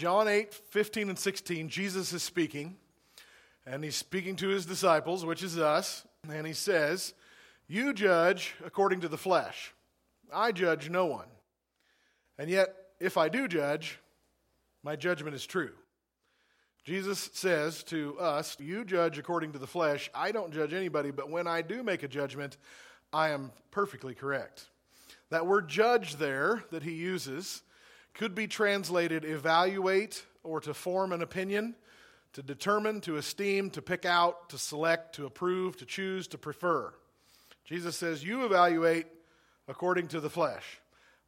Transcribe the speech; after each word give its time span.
John 0.00 0.28
8, 0.28 0.54
15 0.54 1.10
and 1.10 1.18
16, 1.18 1.68
Jesus 1.68 2.14
is 2.14 2.22
speaking, 2.22 2.78
and 3.66 3.84
he's 3.84 3.96
speaking 3.96 4.34
to 4.36 4.48
his 4.48 4.64
disciples, 4.64 5.26
which 5.26 5.42
is 5.42 5.58
us, 5.58 6.06
and 6.26 6.46
he 6.46 6.54
says, 6.54 7.12
You 7.68 7.92
judge 7.92 8.54
according 8.64 9.02
to 9.02 9.08
the 9.08 9.18
flesh. 9.18 9.74
I 10.32 10.52
judge 10.52 10.88
no 10.88 11.04
one. 11.04 11.26
And 12.38 12.48
yet, 12.48 12.74
if 12.98 13.18
I 13.18 13.28
do 13.28 13.46
judge, 13.46 13.98
my 14.82 14.96
judgment 14.96 15.36
is 15.36 15.44
true. 15.44 15.72
Jesus 16.82 17.28
says 17.34 17.82
to 17.84 18.18
us, 18.18 18.56
You 18.58 18.86
judge 18.86 19.18
according 19.18 19.52
to 19.52 19.58
the 19.58 19.66
flesh. 19.66 20.10
I 20.14 20.32
don't 20.32 20.54
judge 20.54 20.72
anybody, 20.72 21.10
but 21.10 21.28
when 21.28 21.46
I 21.46 21.60
do 21.60 21.82
make 21.82 22.02
a 22.04 22.08
judgment, 22.08 22.56
I 23.12 23.32
am 23.32 23.52
perfectly 23.70 24.14
correct. 24.14 24.64
That 25.28 25.46
word 25.46 25.68
judge 25.68 26.16
there 26.16 26.64
that 26.70 26.84
he 26.84 26.92
uses 26.92 27.60
could 28.14 28.34
be 28.34 28.46
translated 28.46 29.24
evaluate 29.24 30.24
or 30.42 30.60
to 30.60 30.74
form 30.74 31.12
an 31.12 31.22
opinion, 31.22 31.74
to 32.32 32.42
determine, 32.42 33.00
to 33.02 33.16
esteem, 33.16 33.70
to 33.70 33.82
pick 33.82 34.04
out, 34.04 34.48
to 34.50 34.58
select, 34.58 35.16
to 35.16 35.26
approve, 35.26 35.76
to 35.78 35.84
choose, 35.84 36.28
to 36.28 36.38
prefer. 36.38 36.92
Jesus 37.64 37.96
says, 37.96 38.24
You 38.24 38.44
evaluate 38.44 39.06
according 39.68 40.08
to 40.08 40.20
the 40.20 40.30
flesh. 40.30 40.80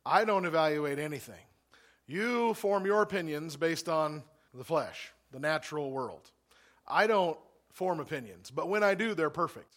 I 0.05 0.25
don't 0.25 0.45
evaluate 0.45 0.99
anything. 0.99 1.35
You 2.07 2.55
form 2.55 2.85
your 2.85 3.03
opinions 3.03 3.57
based 3.57 3.89
on 3.89 4.25
the 4.53 4.65
flesh, 4.65 5.13
the 5.31 5.39
natural 5.39 5.91
world. 5.91 6.31
I 6.87 7.07
don't 7.07 7.39
form 7.73 8.01
opinions, 8.01 8.51
but 8.51 8.69
when 8.69 8.83
I 8.83 8.95
do, 8.95 9.15
they're 9.15 9.31
perfect. 9.31 9.75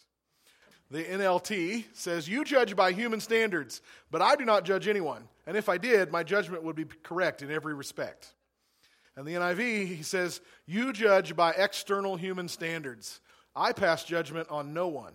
The 0.92 1.04
NLT 1.04 1.86
says, 1.94 2.28
You 2.28 2.44
judge 2.44 2.76
by 2.76 2.92
human 2.92 3.20
standards, 3.20 3.82
but 4.12 4.22
I 4.22 4.36
do 4.36 4.46
not 4.46 4.66
judge 4.66 4.88
anyone. 4.88 5.28
And 5.48 5.56
if 5.56 5.70
I 5.70 5.78
did, 5.78 6.12
my 6.12 6.24
judgment 6.24 6.64
would 6.64 6.76
be 6.76 6.86
correct 7.04 7.42
in 7.42 7.52
every 7.52 7.74
respect. 7.74 8.34
And 9.16 9.26
the 9.26 9.34
NIV, 9.34 9.88
he 9.88 10.04
says, 10.04 10.42
You 10.66 10.92
judge 10.92 11.36
by 11.36 11.52
external 11.52 12.16
human 12.16 12.48
standards. 12.48 13.22
I 13.56 13.72
pass 13.72 14.04
judgment 14.04 14.50
on 14.50 14.74
no 14.74 14.88
one. 14.88 15.14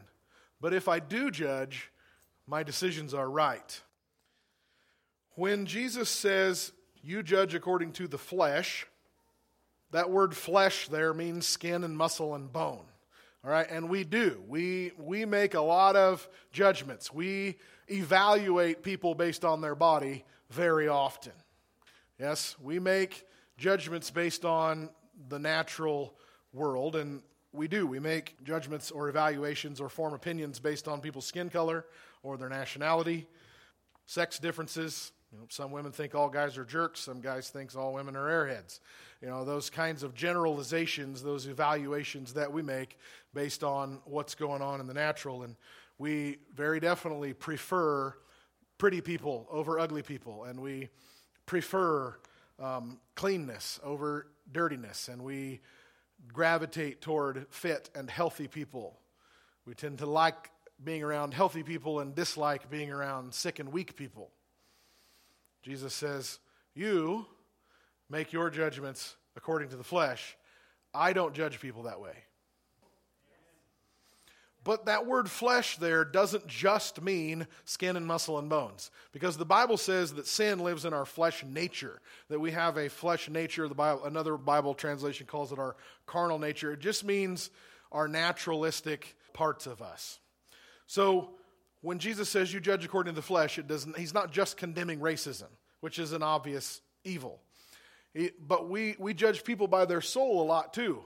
But 0.60 0.72
if 0.72 0.88
I 0.88 1.00
do 1.00 1.30
judge, 1.30 1.90
my 2.46 2.62
decisions 2.62 3.12
are 3.12 3.28
right. 3.28 3.80
When 5.34 5.66
Jesus 5.66 6.08
says, 6.08 6.72
You 7.02 7.22
judge 7.22 7.54
according 7.54 7.92
to 7.92 8.08
the 8.08 8.18
flesh, 8.18 8.86
that 9.90 10.10
word 10.10 10.36
flesh 10.36 10.88
there 10.88 11.12
means 11.12 11.46
skin 11.46 11.84
and 11.84 11.96
muscle 11.96 12.34
and 12.34 12.52
bone. 12.52 12.86
All 13.42 13.50
right, 13.50 13.66
and 13.70 13.88
we 13.88 14.04
do. 14.04 14.42
We, 14.46 14.92
we 14.98 15.24
make 15.24 15.54
a 15.54 15.60
lot 15.60 15.96
of 15.96 16.28
judgments. 16.52 17.12
We 17.12 17.56
evaluate 17.88 18.82
people 18.82 19.14
based 19.14 19.44
on 19.44 19.62
their 19.62 19.74
body 19.74 20.24
very 20.50 20.88
often. 20.88 21.32
Yes, 22.18 22.56
we 22.62 22.78
make 22.78 23.24
judgments 23.56 24.10
based 24.10 24.44
on 24.44 24.90
the 25.28 25.38
natural 25.38 26.14
world, 26.52 26.96
and 26.96 27.22
we 27.52 27.66
do. 27.66 27.86
We 27.86 27.98
make 27.98 28.42
judgments 28.44 28.90
or 28.90 29.08
evaluations 29.08 29.80
or 29.80 29.88
form 29.88 30.12
opinions 30.12 30.58
based 30.58 30.86
on 30.86 31.00
people's 31.00 31.26
skin 31.26 31.48
color 31.48 31.86
or 32.22 32.36
their 32.36 32.50
nationality, 32.50 33.26
sex 34.04 34.38
differences, 34.38 35.12
you 35.32 35.38
know, 35.38 35.44
some 35.48 35.70
women 35.70 35.92
think 35.92 36.14
all 36.14 36.28
guys 36.28 36.58
are 36.58 36.64
jerks. 36.64 37.00
Some 37.00 37.20
guys 37.20 37.50
think 37.50 37.76
all 37.76 37.92
women 37.94 38.16
are 38.16 38.26
airheads. 38.26 38.80
You 39.22 39.28
know, 39.28 39.44
those 39.44 39.68
kinds 39.68 40.02
of 40.02 40.14
generalizations, 40.14 41.22
those 41.22 41.46
evaluations 41.46 42.32
that 42.34 42.50
we 42.50 42.62
make 42.62 42.96
based 43.34 43.62
on 43.62 44.00
what's 44.04 44.34
going 44.34 44.62
on 44.62 44.80
in 44.80 44.86
the 44.86 44.94
natural. 44.94 45.42
And 45.42 45.56
we 45.98 46.38
very 46.54 46.80
definitely 46.80 47.34
prefer 47.34 48.14
pretty 48.78 49.02
people 49.02 49.46
over 49.50 49.78
ugly 49.78 50.02
people. 50.02 50.44
And 50.44 50.60
we 50.60 50.88
prefer 51.44 52.16
um, 52.58 52.98
cleanness 53.14 53.78
over 53.84 54.28
dirtiness. 54.52 55.08
And 55.08 55.22
we 55.22 55.60
gravitate 56.32 57.02
toward 57.02 57.46
fit 57.50 57.90
and 57.94 58.10
healthy 58.10 58.48
people. 58.48 59.00
We 59.66 59.74
tend 59.74 59.98
to 59.98 60.06
like 60.06 60.50
being 60.82 61.02
around 61.02 61.34
healthy 61.34 61.62
people 61.62 62.00
and 62.00 62.14
dislike 62.14 62.70
being 62.70 62.90
around 62.90 63.34
sick 63.34 63.58
and 63.58 63.70
weak 63.70 63.96
people. 63.96 64.30
Jesus 65.62 65.92
says, 65.92 66.38
You 66.74 67.26
make 68.10 68.32
your 68.32 68.50
judgments 68.50 69.16
according 69.36 69.70
to 69.70 69.76
the 69.76 69.84
flesh. 69.84 70.36
I 70.92 71.12
don't 71.12 71.34
judge 71.34 71.60
people 71.60 71.84
that 71.84 72.00
way. 72.00 72.12
But 74.62 74.86
that 74.86 75.06
word 75.06 75.30
flesh 75.30 75.78
there 75.78 76.04
doesn't 76.04 76.46
just 76.46 77.00
mean 77.00 77.46
skin 77.64 77.96
and 77.96 78.06
muscle 78.06 78.38
and 78.38 78.50
bones. 78.50 78.90
Because 79.10 79.38
the 79.38 79.46
Bible 79.46 79.78
says 79.78 80.12
that 80.14 80.26
sin 80.26 80.58
lives 80.58 80.84
in 80.84 80.92
our 80.92 81.06
flesh 81.06 81.42
nature, 81.44 82.00
that 82.28 82.40
we 82.40 82.50
have 82.50 82.76
a 82.76 82.90
flesh 82.90 83.30
nature. 83.30 83.68
The 83.68 83.74
Bible, 83.74 84.04
another 84.04 84.36
Bible 84.36 84.74
translation 84.74 85.26
calls 85.26 85.50
it 85.50 85.58
our 85.58 85.76
carnal 86.04 86.38
nature. 86.38 86.72
It 86.72 86.80
just 86.80 87.04
means 87.04 87.50
our 87.90 88.06
naturalistic 88.06 89.16
parts 89.32 89.66
of 89.66 89.80
us. 89.80 90.18
So 90.86 91.30
when 91.80 91.98
Jesus 91.98 92.28
says 92.28 92.52
you 92.52 92.60
judge 92.60 92.84
according 92.84 93.14
to 93.14 93.16
the 93.16 93.26
flesh, 93.26 93.58
it 93.58 93.66
doesn't, 93.66 93.96
he's 93.96 94.12
not 94.12 94.30
just 94.30 94.58
condemning 94.58 95.00
racism, 95.00 95.48
which 95.80 95.98
is 95.98 96.12
an 96.12 96.22
obvious 96.22 96.82
evil. 97.02 97.40
But 98.40 98.68
we, 98.68 98.96
we 98.98 99.14
judge 99.14 99.44
people 99.44 99.68
by 99.68 99.84
their 99.84 100.00
soul 100.00 100.42
a 100.42 100.44
lot 100.44 100.72
too. 100.74 101.02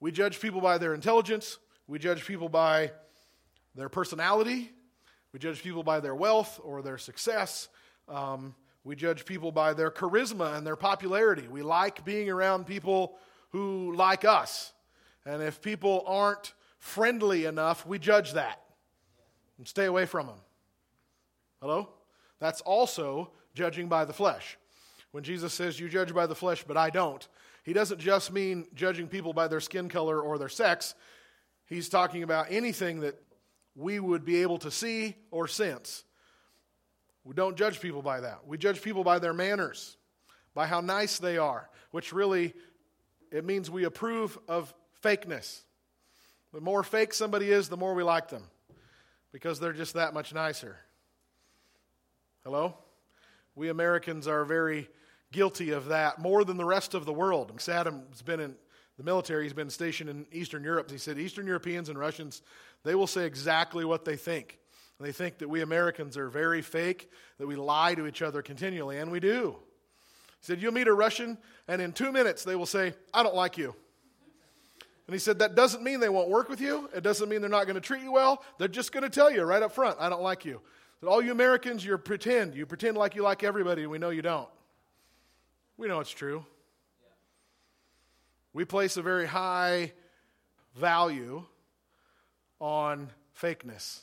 We 0.00 0.12
judge 0.12 0.40
people 0.40 0.60
by 0.60 0.78
their 0.78 0.94
intelligence. 0.94 1.58
We 1.86 1.98
judge 1.98 2.24
people 2.24 2.48
by 2.48 2.92
their 3.74 3.88
personality. 3.88 4.70
We 5.32 5.38
judge 5.38 5.62
people 5.62 5.82
by 5.82 6.00
their 6.00 6.14
wealth 6.14 6.60
or 6.62 6.82
their 6.82 6.98
success. 6.98 7.68
Um, 8.08 8.54
we 8.84 8.96
judge 8.96 9.24
people 9.24 9.52
by 9.52 9.74
their 9.74 9.90
charisma 9.90 10.56
and 10.56 10.66
their 10.66 10.76
popularity. 10.76 11.46
We 11.48 11.62
like 11.62 12.04
being 12.04 12.28
around 12.28 12.66
people 12.66 13.16
who 13.50 13.94
like 13.94 14.24
us. 14.24 14.72
And 15.24 15.42
if 15.42 15.62
people 15.62 16.04
aren't 16.06 16.52
friendly 16.78 17.44
enough, 17.44 17.86
we 17.86 17.98
judge 17.98 18.32
that 18.32 18.60
and 19.58 19.66
stay 19.66 19.84
away 19.84 20.06
from 20.06 20.26
them. 20.26 20.40
Hello? 21.60 21.90
That's 22.40 22.60
also 22.60 23.30
judging 23.54 23.86
by 23.88 24.04
the 24.04 24.12
flesh. 24.12 24.58
When 25.12 25.24
Jesus 25.24 25.54
says, 25.54 25.78
You 25.78 25.88
judge 25.88 26.12
by 26.14 26.26
the 26.26 26.34
flesh, 26.34 26.64
but 26.66 26.76
I 26.76 26.90
don't, 26.90 27.26
he 27.62 27.72
doesn't 27.72 28.00
just 28.00 28.32
mean 28.32 28.66
judging 28.74 29.06
people 29.06 29.32
by 29.32 29.48
their 29.48 29.60
skin 29.60 29.88
color 29.88 30.20
or 30.20 30.38
their 30.38 30.48
sex. 30.48 30.94
He's 31.66 31.88
talking 31.88 32.22
about 32.22 32.46
anything 32.50 33.00
that 33.00 33.22
we 33.76 34.00
would 34.00 34.24
be 34.24 34.42
able 34.42 34.58
to 34.58 34.70
see 34.70 35.16
or 35.30 35.48
sense. 35.48 36.04
We 37.24 37.34
don't 37.34 37.56
judge 37.56 37.80
people 37.80 38.02
by 38.02 38.20
that. 38.20 38.46
We 38.46 38.58
judge 38.58 38.82
people 38.82 39.04
by 39.04 39.20
their 39.20 39.32
manners, 39.32 39.96
by 40.54 40.66
how 40.66 40.80
nice 40.80 41.18
they 41.18 41.38
are, 41.38 41.70
which 41.92 42.12
really 42.12 42.52
it 43.30 43.44
means 43.44 43.70
we 43.70 43.84
approve 43.84 44.36
of 44.48 44.74
fakeness. 45.02 45.62
The 46.52 46.60
more 46.60 46.82
fake 46.82 47.14
somebody 47.14 47.50
is, 47.50 47.68
the 47.68 47.76
more 47.76 47.94
we 47.94 48.02
like 48.02 48.28
them 48.28 48.42
because 49.32 49.58
they're 49.58 49.72
just 49.72 49.94
that 49.94 50.14
much 50.14 50.32
nicer. 50.32 50.76
Hello? 52.44 52.76
We 53.54 53.70
Americans 53.70 54.28
are 54.28 54.44
very 54.44 54.88
guilty 55.32 55.70
of 55.70 55.86
that 55.86 56.18
more 56.18 56.44
than 56.44 56.56
the 56.56 56.64
rest 56.64 56.94
of 56.94 57.04
the 57.04 57.12
world. 57.12 57.52
Saddam's 57.56 58.22
been 58.22 58.40
in 58.40 58.54
the 58.98 59.02
military, 59.02 59.44
he's 59.44 59.52
been 59.52 59.70
stationed 59.70 60.10
in 60.10 60.26
Eastern 60.30 60.62
Europe. 60.62 60.90
He 60.90 60.98
said 60.98 61.18
Eastern 61.18 61.46
Europeans 61.46 61.88
and 61.88 61.98
Russians, 61.98 62.42
they 62.84 62.94
will 62.94 63.06
say 63.06 63.24
exactly 63.24 63.84
what 63.84 64.04
they 64.04 64.16
think. 64.16 64.58
They 65.00 65.12
think 65.12 65.38
that 65.38 65.48
we 65.48 65.62
Americans 65.62 66.16
are 66.16 66.28
very 66.28 66.62
fake, 66.62 67.10
that 67.38 67.46
we 67.46 67.56
lie 67.56 67.94
to 67.96 68.06
each 68.06 68.22
other 68.22 68.40
continually, 68.40 68.98
and 68.98 69.10
we 69.10 69.18
do. 69.18 69.56
He 70.40 70.46
said, 70.46 70.62
You'll 70.62 70.72
meet 70.72 70.86
a 70.86 70.94
Russian, 70.94 71.38
and 71.66 71.82
in 71.82 71.92
two 71.92 72.12
minutes 72.12 72.44
they 72.44 72.54
will 72.54 72.66
say, 72.66 72.94
I 73.12 73.24
don't 73.24 73.34
like 73.34 73.58
you. 73.58 73.74
And 75.08 75.14
he 75.14 75.18
said, 75.18 75.40
That 75.40 75.56
doesn't 75.56 75.82
mean 75.82 75.98
they 75.98 76.08
won't 76.08 76.28
work 76.28 76.48
with 76.48 76.60
you. 76.60 76.88
It 76.94 77.02
doesn't 77.02 77.28
mean 77.28 77.40
they're 77.40 77.50
not 77.50 77.64
going 77.64 77.74
to 77.74 77.80
treat 77.80 78.02
you 78.02 78.12
well. 78.12 78.44
They're 78.58 78.68
just 78.68 78.92
going 78.92 79.02
to 79.02 79.10
tell 79.10 79.30
you 79.30 79.42
right 79.42 79.62
up 79.62 79.72
front, 79.72 79.96
I 79.98 80.08
don't 80.08 80.22
like 80.22 80.44
you. 80.44 80.60
That 81.00 81.08
all 81.08 81.20
you 81.20 81.32
Americans, 81.32 81.84
you 81.84 81.98
pretend. 81.98 82.54
You 82.54 82.64
pretend 82.64 82.96
like 82.96 83.16
you 83.16 83.22
like 83.22 83.42
everybody, 83.42 83.82
and 83.82 83.90
we 83.90 83.98
know 83.98 84.10
you 84.10 84.22
don't. 84.22 84.48
We 85.82 85.88
know 85.88 85.98
it's 85.98 86.12
true. 86.12 86.46
We 88.52 88.64
place 88.64 88.96
a 88.96 89.02
very 89.02 89.26
high 89.26 89.90
value 90.76 91.42
on 92.60 93.10
fakeness. 93.36 93.98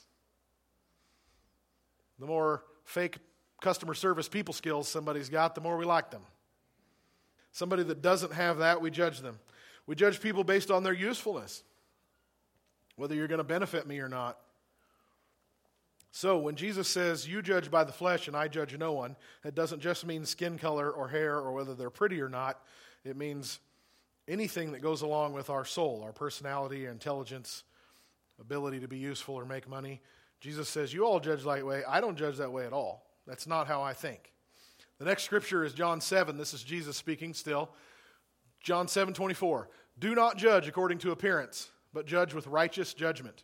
The 2.19 2.25
more 2.25 2.65
fake 2.83 3.19
customer 3.61 3.93
service 3.93 4.27
people 4.27 4.53
skills 4.53 4.89
somebody's 4.89 5.29
got, 5.29 5.55
the 5.55 5.61
more 5.61 5.77
we 5.77 5.85
like 5.85 6.11
them. 6.11 6.23
Somebody 7.53 7.83
that 7.83 8.01
doesn't 8.01 8.33
have 8.33 8.57
that, 8.57 8.81
we 8.81 8.91
judge 8.91 9.19
them. 9.19 9.39
We 9.87 9.95
judge 9.95 10.19
people 10.19 10.43
based 10.43 10.69
on 10.69 10.83
their 10.83 10.91
usefulness, 10.91 11.63
whether 12.97 13.15
you're 13.15 13.29
going 13.29 13.37
to 13.37 13.45
benefit 13.45 13.87
me 13.87 13.99
or 13.99 14.09
not. 14.09 14.37
So 16.11 16.37
when 16.37 16.55
Jesus 16.55 16.87
says, 16.87 17.27
You 17.27 17.41
judge 17.41 17.69
by 17.69 17.83
the 17.83 17.91
flesh 17.91 18.27
and 18.27 18.35
I 18.35 18.47
judge 18.47 18.77
no 18.77 18.93
one, 18.93 19.15
it 19.43 19.55
doesn't 19.55 19.81
just 19.81 20.05
mean 20.05 20.25
skin 20.25 20.57
color 20.57 20.89
or 20.89 21.07
hair 21.07 21.37
or 21.37 21.51
whether 21.51 21.75
they're 21.75 21.89
pretty 21.89 22.21
or 22.21 22.29
not. 22.29 22.61
It 23.03 23.15
means 23.15 23.59
anything 24.27 24.71
that 24.71 24.81
goes 24.81 25.01
along 25.01 25.33
with 25.33 25.49
our 25.49 25.65
soul, 25.65 26.01
our 26.03 26.11
personality, 26.11 26.85
our 26.85 26.91
intelligence, 26.91 27.63
ability 28.39 28.79
to 28.79 28.87
be 28.87 28.97
useful 28.97 29.35
or 29.35 29.45
make 29.45 29.67
money. 29.67 30.01
Jesus 30.39 30.69
says, 30.69 30.93
You 30.93 31.05
all 31.05 31.19
judge 31.19 31.43
that 31.43 31.65
way. 31.65 31.83
I 31.87 32.01
don't 32.01 32.17
judge 32.17 32.37
that 32.37 32.51
way 32.51 32.65
at 32.65 32.73
all. 32.73 33.05
That's 33.27 33.47
not 33.47 33.67
how 33.67 33.81
I 33.81 33.93
think. 33.93 34.33
The 34.97 35.05
next 35.05 35.23
scripture 35.23 35.63
is 35.63 35.73
John 35.73 36.01
7. 36.01 36.37
This 36.37 36.53
is 36.53 36.63
Jesus 36.63 36.97
speaking 36.97 37.33
still. 37.33 37.69
John 38.61 38.87
7 38.87 39.13
24. 39.13 39.69
Do 39.99 40.15
not 40.15 40.37
judge 40.37 40.67
according 40.67 40.99
to 40.99 41.11
appearance, 41.11 41.69
but 41.93 42.05
judge 42.05 42.33
with 42.33 42.47
righteous 42.47 42.93
judgment. 42.93 43.43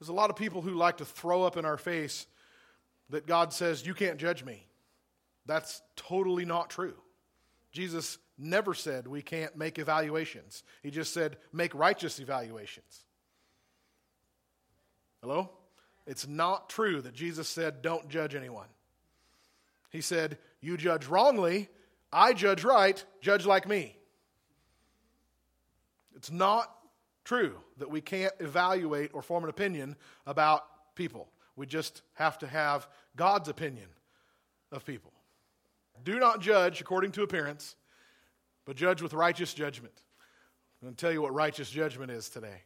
There's 0.00 0.08
a 0.08 0.14
lot 0.14 0.30
of 0.30 0.36
people 0.36 0.62
who 0.62 0.72
like 0.72 0.96
to 0.96 1.04
throw 1.04 1.44
up 1.44 1.58
in 1.58 1.66
our 1.66 1.76
face 1.76 2.26
that 3.10 3.26
God 3.26 3.52
says, 3.52 3.86
You 3.86 3.94
can't 3.94 4.18
judge 4.18 4.42
me. 4.42 4.66
That's 5.46 5.82
totally 5.94 6.46
not 6.46 6.70
true. 6.70 6.94
Jesus 7.70 8.18
never 8.38 8.74
said 8.74 9.06
we 9.06 9.22
can't 9.22 9.56
make 9.56 9.78
evaluations, 9.78 10.64
He 10.82 10.90
just 10.90 11.12
said, 11.12 11.36
Make 11.52 11.74
righteous 11.74 12.18
evaluations. 12.18 13.04
Hello? 15.22 15.50
It's 16.06 16.26
not 16.26 16.70
true 16.70 17.02
that 17.02 17.12
Jesus 17.12 17.46
said, 17.46 17.82
Don't 17.82 18.08
judge 18.08 18.34
anyone. 18.34 18.68
He 19.90 20.00
said, 20.00 20.38
You 20.62 20.78
judge 20.78 21.06
wrongly, 21.06 21.68
I 22.10 22.32
judge 22.32 22.64
right, 22.64 23.04
judge 23.20 23.44
like 23.44 23.68
me. 23.68 23.96
It's 26.16 26.30
not 26.30 26.74
true 27.24 27.56
that 27.78 27.90
we 27.90 28.00
can't 28.00 28.32
evaluate 28.40 29.10
or 29.14 29.22
form 29.22 29.44
an 29.44 29.50
opinion 29.50 29.96
about 30.26 30.64
people. 30.94 31.28
We 31.56 31.66
just 31.66 32.02
have 32.14 32.38
to 32.38 32.46
have 32.46 32.88
God's 33.16 33.48
opinion 33.48 33.88
of 34.72 34.84
people. 34.84 35.12
Do 36.02 36.18
not 36.18 36.40
judge 36.40 36.80
according 36.80 37.12
to 37.12 37.22
appearance, 37.22 37.76
but 38.64 38.76
judge 38.76 39.02
with 39.02 39.12
righteous 39.12 39.52
judgment. 39.52 39.94
I'm 40.80 40.86
going 40.86 40.94
to 40.94 41.00
tell 41.00 41.12
you 41.12 41.20
what 41.20 41.34
righteous 41.34 41.70
judgment 41.70 42.10
is 42.10 42.30
today. 42.30 42.62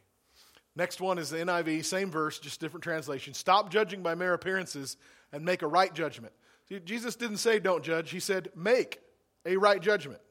Next 0.75 0.99
one 1.01 1.17
is 1.17 1.29
the 1.29 1.37
NIV, 1.37 1.85
same 1.85 2.11
verse, 2.11 2.39
just 2.39 2.59
different 2.59 2.83
translation. 2.83 3.33
Stop 3.33 3.69
judging 3.69 4.01
by 4.01 4.15
mere 4.15 4.33
appearances 4.33 4.97
and 5.31 5.43
make 5.43 5.61
a 5.61 5.67
right 5.67 5.93
judgment. 5.93 6.33
See, 6.67 6.79
Jesus 6.79 7.15
didn't 7.15 7.37
say 7.37 7.59
don't 7.59 7.83
judge, 7.83 8.11
he 8.11 8.19
said 8.19 8.49
make 8.55 8.99
a 9.45 9.57
right 9.57 9.81
judgment. 9.81 10.21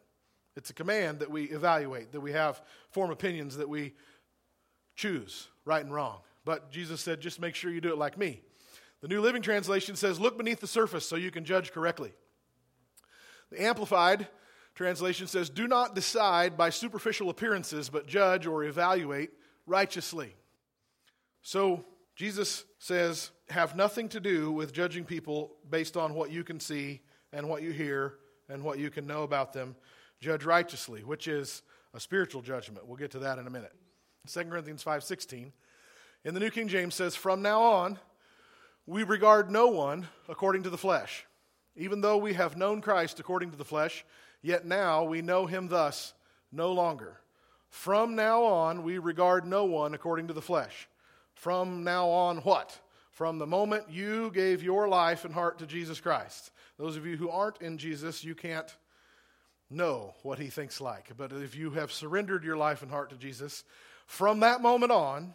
It's 0.56 0.70
a 0.70 0.74
command 0.74 1.20
that 1.20 1.30
we 1.30 1.44
evaluate, 1.44 2.12
that 2.12 2.20
we 2.20 2.32
have 2.32 2.62
form 2.90 3.10
opinions, 3.10 3.56
that 3.56 3.68
we 3.68 3.94
choose 4.94 5.48
right 5.64 5.84
and 5.84 5.92
wrong. 5.92 6.20
But 6.44 6.70
Jesus 6.70 7.00
said, 7.00 7.20
just 7.20 7.40
make 7.40 7.54
sure 7.54 7.70
you 7.70 7.80
do 7.80 7.92
it 7.92 7.98
like 7.98 8.18
me. 8.18 8.42
The 9.00 9.08
New 9.08 9.20
Living 9.20 9.42
Translation 9.42 9.96
says, 9.96 10.20
look 10.20 10.38
beneath 10.38 10.60
the 10.60 10.66
surface 10.66 11.06
so 11.06 11.16
you 11.16 11.30
can 11.30 11.44
judge 11.44 11.72
correctly. 11.72 12.12
The 13.50 13.62
Amplified 13.62 14.28
Translation 14.74 15.26
says, 15.26 15.50
do 15.50 15.68
not 15.68 15.94
decide 15.94 16.56
by 16.56 16.70
superficial 16.70 17.30
appearances, 17.30 17.88
but 17.88 18.06
judge 18.06 18.46
or 18.46 18.64
evaluate 18.64 19.30
righteously. 19.66 20.34
So 21.42 21.84
Jesus 22.16 22.64
says, 22.78 23.30
have 23.50 23.76
nothing 23.76 24.08
to 24.10 24.20
do 24.20 24.50
with 24.50 24.72
judging 24.72 25.04
people 25.04 25.52
based 25.68 25.96
on 25.96 26.14
what 26.14 26.30
you 26.30 26.44
can 26.44 26.58
see 26.58 27.02
and 27.32 27.48
what 27.48 27.62
you 27.62 27.70
hear 27.70 28.14
and 28.48 28.62
what 28.62 28.78
you 28.78 28.90
can 28.90 29.06
know 29.06 29.22
about 29.22 29.52
them. 29.52 29.76
Judge 30.20 30.44
righteously, 30.44 31.02
which 31.02 31.28
is 31.28 31.62
a 31.92 32.00
spiritual 32.00 32.42
judgment. 32.42 32.86
We'll 32.86 32.96
get 32.96 33.10
to 33.12 33.18
that 33.20 33.38
in 33.38 33.46
a 33.46 33.50
minute. 33.50 33.72
2 34.26 34.50
Corinthians 34.50 34.82
5:16 34.82 35.52
in 36.24 36.34
the 36.34 36.40
New 36.40 36.50
King 36.50 36.68
James 36.68 36.94
says, 36.94 37.14
"From 37.14 37.42
now 37.42 37.62
on, 37.62 37.98
we 38.86 39.02
regard 39.02 39.50
no 39.50 39.68
one 39.68 40.08
according 40.28 40.62
to 40.64 40.70
the 40.70 40.78
flesh. 40.78 41.26
Even 41.76 42.00
though 42.00 42.16
we 42.16 42.34
have 42.34 42.56
known 42.56 42.80
Christ 42.80 43.18
according 43.18 43.50
to 43.50 43.56
the 43.56 43.64
flesh, 43.64 44.04
yet 44.42 44.64
now 44.64 45.04
we 45.04 45.22
know 45.22 45.46
him 45.46 45.68
thus 45.68 46.14
no 46.52 46.72
longer. 46.72 47.20
From 47.68 48.14
now 48.14 48.44
on, 48.44 48.82
we 48.82 48.98
regard 48.98 49.44
no 49.46 49.64
one 49.64 49.94
according 49.94 50.28
to 50.28 50.34
the 50.34 50.42
flesh. 50.42 50.88
From 51.34 51.82
now 51.82 52.08
on, 52.08 52.38
what? 52.38 52.78
From 53.10 53.38
the 53.38 53.46
moment 53.46 53.90
you 53.90 54.30
gave 54.30 54.62
your 54.62 54.86
life 54.86 55.24
and 55.24 55.34
heart 55.34 55.58
to 55.58 55.66
Jesus 55.66 56.00
Christ. 56.00 56.52
Those 56.76 56.96
of 56.96 57.06
you 57.06 57.16
who 57.16 57.30
aren't 57.30 57.60
in 57.60 57.78
Jesus, 57.78 58.22
you 58.22 58.34
can't 58.34 58.76
know 59.70 60.14
what 60.22 60.38
he 60.38 60.48
thinks 60.48 60.80
like. 60.80 61.16
But 61.16 61.32
if 61.32 61.56
you 61.56 61.70
have 61.70 61.90
surrendered 61.90 62.44
your 62.44 62.56
life 62.56 62.82
and 62.82 62.90
heart 62.90 63.10
to 63.10 63.16
Jesus, 63.16 63.64
from 64.06 64.40
that 64.40 64.60
moment 64.60 64.92
on, 64.92 65.34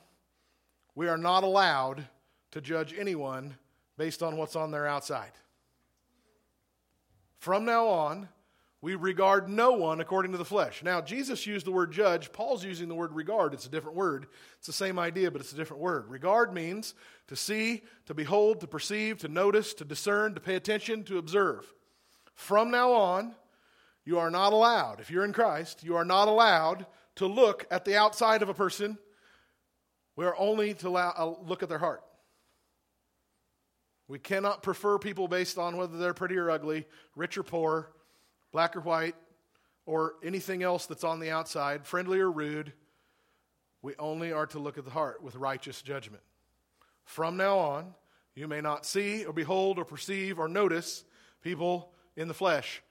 we 0.95 1.07
are 1.07 1.17
not 1.17 1.43
allowed 1.43 2.07
to 2.51 2.61
judge 2.61 2.93
anyone 2.97 3.55
based 3.97 4.23
on 4.23 4.37
what's 4.37 4.55
on 4.55 4.71
their 4.71 4.87
outside. 4.87 5.31
From 7.37 7.65
now 7.65 7.87
on, 7.87 8.29
we 8.81 8.95
regard 8.95 9.49
no 9.49 9.73
one 9.73 9.99
according 9.99 10.31
to 10.31 10.37
the 10.37 10.45
flesh. 10.45 10.83
Now, 10.83 11.01
Jesus 11.01 11.45
used 11.45 11.65
the 11.65 11.71
word 11.71 11.91
judge. 11.91 12.31
Paul's 12.31 12.63
using 12.63 12.87
the 12.87 12.95
word 12.95 13.13
regard. 13.13 13.53
It's 13.53 13.65
a 13.65 13.69
different 13.69 13.97
word. 13.97 14.27
It's 14.57 14.67
the 14.67 14.73
same 14.73 14.97
idea, 14.97 15.31
but 15.31 15.41
it's 15.41 15.51
a 15.51 15.57
different 15.57 15.83
word. 15.83 16.09
Regard 16.09 16.53
means 16.53 16.95
to 17.27 17.35
see, 17.35 17.83
to 18.05 18.13
behold, 18.13 18.61
to 18.61 18.67
perceive, 18.67 19.17
to 19.19 19.27
notice, 19.27 19.73
to 19.75 19.85
discern, 19.85 20.33
to 20.33 20.39
pay 20.39 20.55
attention, 20.55 21.03
to 21.05 21.17
observe. 21.17 21.65
From 22.35 22.71
now 22.71 22.93
on, 22.93 23.35
you 24.05 24.17
are 24.17 24.31
not 24.31 24.53
allowed, 24.53 25.01
if 25.01 25.11
you're 25.11 25.25
in 25.25 25.33
Christ, 25.33 25.83
you 25.83 25.95
are 25.95 26.05
not 26.05 26.29
allowed 26.29 26.85
to 27.19 27.27
look 27.27 27.67
at 27.69 27.83
the 27.83 27.97
outside 27.97 28.41
of 28.41 28.47
a 28.47 28.53
person. 28.53 28.97
We 30.15 30.25
are 30.25 30.35
only 30.37 30.73
to 30.75 30.95
uh, 30.95 31.35
look 31.45 31.63
at 31.63 31.69
their 31.69 31.77
heart. 31.77 32.01
We 34.07 34.19
cannot 34.19 34.63
prefer 34.63 34.97
people 34.97 35.27
based 35.27 35.57
on 35.57 35.75
whether 35.75 35.97
they're 35.97 36.13
pretty 36.13 36.37
or 36.37 36.49
ugly, 36.49 36.87
rich 37.17 37.37
or 37.37 37.43
poor, 37.43 37.91
black 38.53 38.77
or 38.77 38.79
white, 38.79 39.15
or 39.85 40.15
anything 40.23 40.63
else 40.63 40.85
that's 40.85 41.03
on 41.03 41.19
the 41.19 41.29
outside, 41.29 41.85
friendly 41.85 42.19
or 42.21 42.31
rude. 42.31 42.71
We 43.81 43.95
only 43.99 44.31
are 44.31 44.47
to 44.47 44.59
look 44.59 44.77
at 44.77 44.85
the 44.85 44.91
heart 44.91 45.21
with 45.21 45.35
righteous 45.35 45.81
judgment. 45.81 46.23
From 47.03 47.35
now 47.35 47.57
on, 47.57 47.93
you 48.33 48.47
may 48.47 48.61
not 48.61 48.85
see 48.85 49.25
or 49.25 49.33
behold 49.33 49.77
or 49.77 49.83
perceive 49.83 50.39
or 50.39 50.47
notice 50.47 51.03
people 51.41 51.91
in 52.15 52.29
the 52.29 52.33
flesh. 52.33 52.81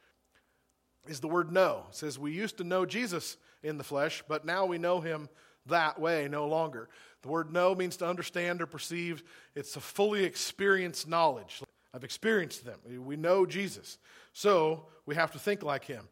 Is 1.07 1.21
the 1.21 1.29
word 1.29 1.51
know. 1.51 1.87
It 1.89 1.95
says 1.95 2.19
we 2.19 2.33
used 2.33 2.59
to 2.59 2.65
know 2.65 2.85
Jesus 2.85 3.39
in 3.63 3.79
the 3.79 3.85
flesh, 3.85 4.23
but 4.29 4.45
now 4.45 4.67
we 4.67 4.79
know 4.79 5.01
him 5.01 5.29
that 5.67 6.01
way 6.01 6.29
no 6.29 6.47
longer. 6.47 6.89
The 7.23 7.29
word 7.29 7.53
know 7.53 7.75
means 7.75 7.97
to 7.99 8.07
understand 8.07 8.63
or 8.63 8.67
perceive. 8.67 9.23
It's 9.55 9.77
a 9.77 9.81
fully 9.81 10.25
experienced 10.25 11.09
knowledge. 11.09 11.63
I've 11.93 12.05
experienced 12.05 12.65
them. 12.65 12.79
We 13.05 13.17
know 13.17 13.47
Jesus. 13.47 13.99
So 14.33 14.87
we 15.07 15.15
have 15.15 15.33
to 15.33 15.39
think 15.39 15.63
like 15.63 15.85
him. 15.85 16.09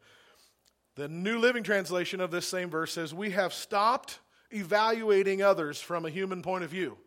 The 0.95 1.07
New 1.07 1.39
Living 1.39 1.63
Translation 1.63 2.19
of 2.19 2.31
this 2.31 2.47
same 2.47 2.69
verse 2.69 2.91
says, 2.91 3.13
We 3.13 3.29
have 3.31 3.53
stopped 3.53 4.19
evaluating 4.51 5.41
others 5.41 5.79
from 5.79 6.05
a 6.05 6.09
human 6.09 6.41
point 6.41 6.63
of 6.63 6.71
view. 6.71 6.97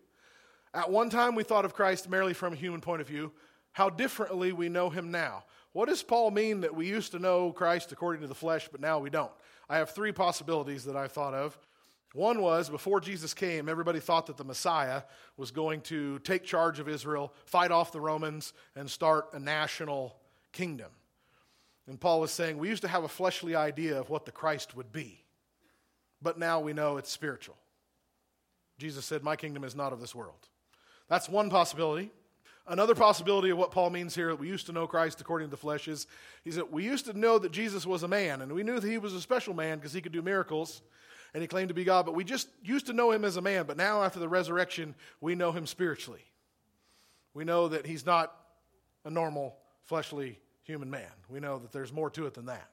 At 0.72 0.90
one 0.90 1.10
time, 1.10 1.34
we 1.34 1.42
thought 1.42 1.64
of 1.64 1.74
Christ 1.74 2.08
merely 2.08 2.32
from 2.32 2.52
a 2.52 2.56
human 2.56 2.80
point 2.80 3.00
of 3.00 3.08
view. 3.08 3.32
How 3.72 3.90
differently 3.90 4.52
we 4.52 4.68
know 4.68 4.90
him 4.90 5.10
now. 5.10 5.44
What 5.72 5.88
does 5.88 6.02
Paul 6.02 6.30
mean 6.30 6.62
that 6.62 6.74
we 6.74 6.86
used 6.86 7.12
to 7.12 7.18
know 7.18 7.52
Christ 7.52 7.92
according 7.92 8.22
to 8.22 8.28
the 8.28 8.34
flesh, 8.34 8.68
but 8.70 8.80
now 8.80 8.98
we 8.98 9.10
don't? 9.10 9.30
I 9.68 9.78
have 9.78 9.90
three 9.90 10.12
possibilities 10.12 10.84
that 10.84 10.96
I 10.96 11.06
thought 11.06 11.34
of. 11.34 11.58
One 12.12 12.42
was 12.42 12.68
before 12.68 13.00
Jesus 13.00 13.34
came, 13.34 13.68
everybody 13.68 14.00
thought 14.00 14.26
that 14.26 14.36
the 14.36 14.44
Messiah 14.44 15.02
was 15.36 15.52
going 15.52 15.82
to 15.82 16.18
take 16.20 16.42
charge 16.44 16.80
of 16.80 16.88
Israel, 16.88 17.32
fight 17.44 17.70
off 17.70 17.92
the 17.92 18.00
Romans, 18.00 18.52
and 18.74 18.90
start 18.90 19.28
a 19.32 19.38
national 19.38 20.16
kingdom. 20.50 20.90
And 21.86 22.00
Paul 22.00 22.20
was 22.20 22.32
saying, 22.32 22.58
we 22.58 22.68
used 22.68 22.82
to 22.82 22.88
have 22.88 23.04
a 23.04 23.08
fleshly 23.08 23.54
idea 23.54 23.98
of 23.98 24.10
what 24.10 24.24
the 24.24 24.32
Christ 24.32 24.74
would 24.74 24.90
be, 24.90 25.24
but 26.20 26.36
now 26.36 26.58
we 26.58 26.72
know 26.72 26.96
it's 26.96 27.12
spiritual. 27.12 27.56
Jesus 28.78 29.04
said, 29.04 29.22
My 29.22 29.36
kingdom 29.36 29.62
is 29.62 29.76
not 29.76 29.92
of 29.92 30.00
this 30.00 30.14
world. 30.14 30.48
That's 31.08 31.28
one 31.28 31.50
possibility. 31.50 32.10
Another 32.66 32.94
possibility 32.94 33.50
of 33.50 33.58
what 33.58 33.72
Paul 33.72 33.90
means 33.90 34.14
here 34.14 34.28
that 34.28 34.38
we 34.38 34.48
used 34.48 34.66
to 34.66 34.72
know 34.72 34.86
Christ 34.86 35.20
according 35.20 35.48
to 35.48 35.50
the 35.50 35.56
flesh 35.56 35.88
is, 35.88 36.06
he 36.44 36.50
said, 36.52 36.64
we 36.70 36.84
used 36.84 37.06
to 37.06 37.18
know 37.18 37.38
that 37.38 37.52
Jesus 37.52 37.86
was 37.86 38.02
a 38.02 38.08
man, 38.08 38.42
and 38.42 38.52
we 38.52 38.62
knew 38.62 38.78
that 38.78 38.88
he 38.88 38.98
was 38.98 39.12
a 39.12 39.20
special 39.20 39.54
man 39.54 39.78
because 39.78 39.92
he 39.92 40.00
could 40.00 40.12
do 40.12 40.22
miracles 40.22 40.82
and 41.32 41.42
he 41.42 41.46
claimed 41.46 41.68
to 41.68 41.74
be 41.74 41.84
God, 41.84 42.06
but 42.06 42.14
we 42.14 42.24
just 42.24 42.48
used 42.62 42.86
to 42.86 42.92
know 42.92 43.12
him 43.12 43.24
as 43.24 43.36
a 43.36 43.40
man, 43.40 43.64
but 43.66 43.76
now 43.76 44.02
after 44.02 44.18
the 44.18 44.28
resurrection, 44.28 44.94
we 45.20 45.34
know 45.34 45.52
him 45.52 45.66
spiritually. 45.66 46.24
We 47.34 47.44
know 47.44 47.68
that 47.68 47.86
he's 47.86 48.04
not 48.04 48.34
a 49.04 49.10
normal, 49.10 49.56
fleshly 49.84 50.38
human 50.64 50.90
man. 50.90 51.10
We 51.28 51.40
know 51.40 51.58
that 51.58 51.72
there's 51.72 51.92
more 51.92 52.10
to 52.10 52.26
it 52.26 52.34
than 52.34 52.46
that. 52.46 52.68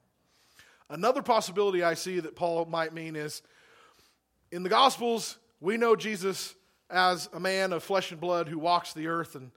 Another 0.90 1.22
possibility 1.22 1.84
I 1.84 1.94
see 1.94 2.20
that 2.20 2.36
Paul 2.36 2.66
might 2.66 2.94
mean 2.94 3.16
is 3.16 3.42
in 4.52 4.64
the 4.64 4.70
Gospels, 4.70 5.38
we 5.60 5.78
know 5.78 5.96
Jesus 5.96 6.56
as 6.90 7.30
a 7.34 7.40
man 7.40 7.74
of 7.74 7.84
flesh 7.84 8.12
and 8.12 8.20
blood 8.20 8.48
who 8.48 8.58
walks 8.58 8.94
the 8.94 9.08
earth 9.08 9.36
and 9.36 9.52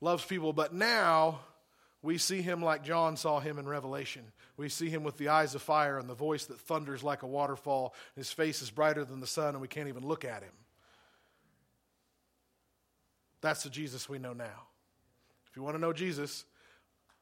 loves 0.00 0.24
people, 0.24 0.52
but 0.52 0.74
now 0.74 1.40
we 2.02 2.18
see 2.18 2.42
him 2.42 2.62
like 2.62 2.84
John 2.84 3.16
saw 3.16 3.40
him 3.40 3.58
in 3.58 3.68
Revelation. 3.68 4.22
We 4.56 4.68
see 4.68 4.88
him 4.88 5.02
with 5.02 5.18
the 5.18 5.28
eyes 5.28 5.54
of 5.54 5.62
fire 5.62 5.98
and 5.98 6.08
the 6.08 6.14
voice 6.14 6.46
that 6.46 6.60
thunders 6.60 7.02
like 7.02 7.22
a 7.22 7.26
waterfall. 7.26 7.94
His 8.14 8.30
face 8.30 8.62
is 8.62 8.70
brighter 8.70 9.04
than 9.04 9.20
the 9.20 9.26
sun, 9.26 9.50
and 9.50 9.60
we 9.60 9.68
can't 9.68 9.88
even 9.88 10.06
look 10.06 10.24
at 10.24 10.42
him. 10.42 10.52
That's 13.40 13.62
the 13.62 13.70
Jesus 13.70 14.08
we 14.08 14.18
know 14.18 14.32
now. 14.32 14.68
If 15.50 15.56
you 15.56 15.62
want 15.62 15.76
to 15.76 15.80
know 15.80 15.92
Jesus, 15.92 16.44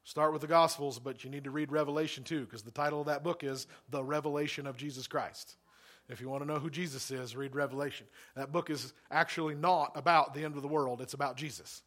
start 0.03 0.33
with 0.33 0.41
the 0.41 0.47
Gospels, 0.47 0.99
but 0.99 1.23
you 1.23 1.29
need 1.29 1.43
to 1.45 1.51
read 1.51 1.71
Revelation 1.71 2.23
too, 2.23 2.41
because 2.41 2.61
the 2.61 2.71
title 2.71 3.01
of 3.01 3.07
that 3.07 3.23
book 3.23 3.43
is 3.43 3.67
The 3.89 4.03
Revelation 4.03 4.67
of 4.67 4.77
Jesus 4.77 5.07
Christ. 5.07 5.55
If 6.09 6.21
you 6.21 6.29
want 6.29 6.43
to 6.43 6.47
know 6.47 6.59
who 6.59 6.69
Jesus 6.69 7.09
is, 7.09 7.35
read 7.35 7.55
Revelation. 7.55 8.05
That 8.35 8.51
book 8.51 8.69
is 8.69 8.93
actually 9.09 9.55
not 9.55 9.93
about 9.95 10.33
the 10.33 10.43
end 10.43 10.55
of 10.55 10.61
the 10.61 10.67
world, 10.67 11.01
it's 11.01 11.15
about 11.15 11.37
Jesus. 11.37 11.81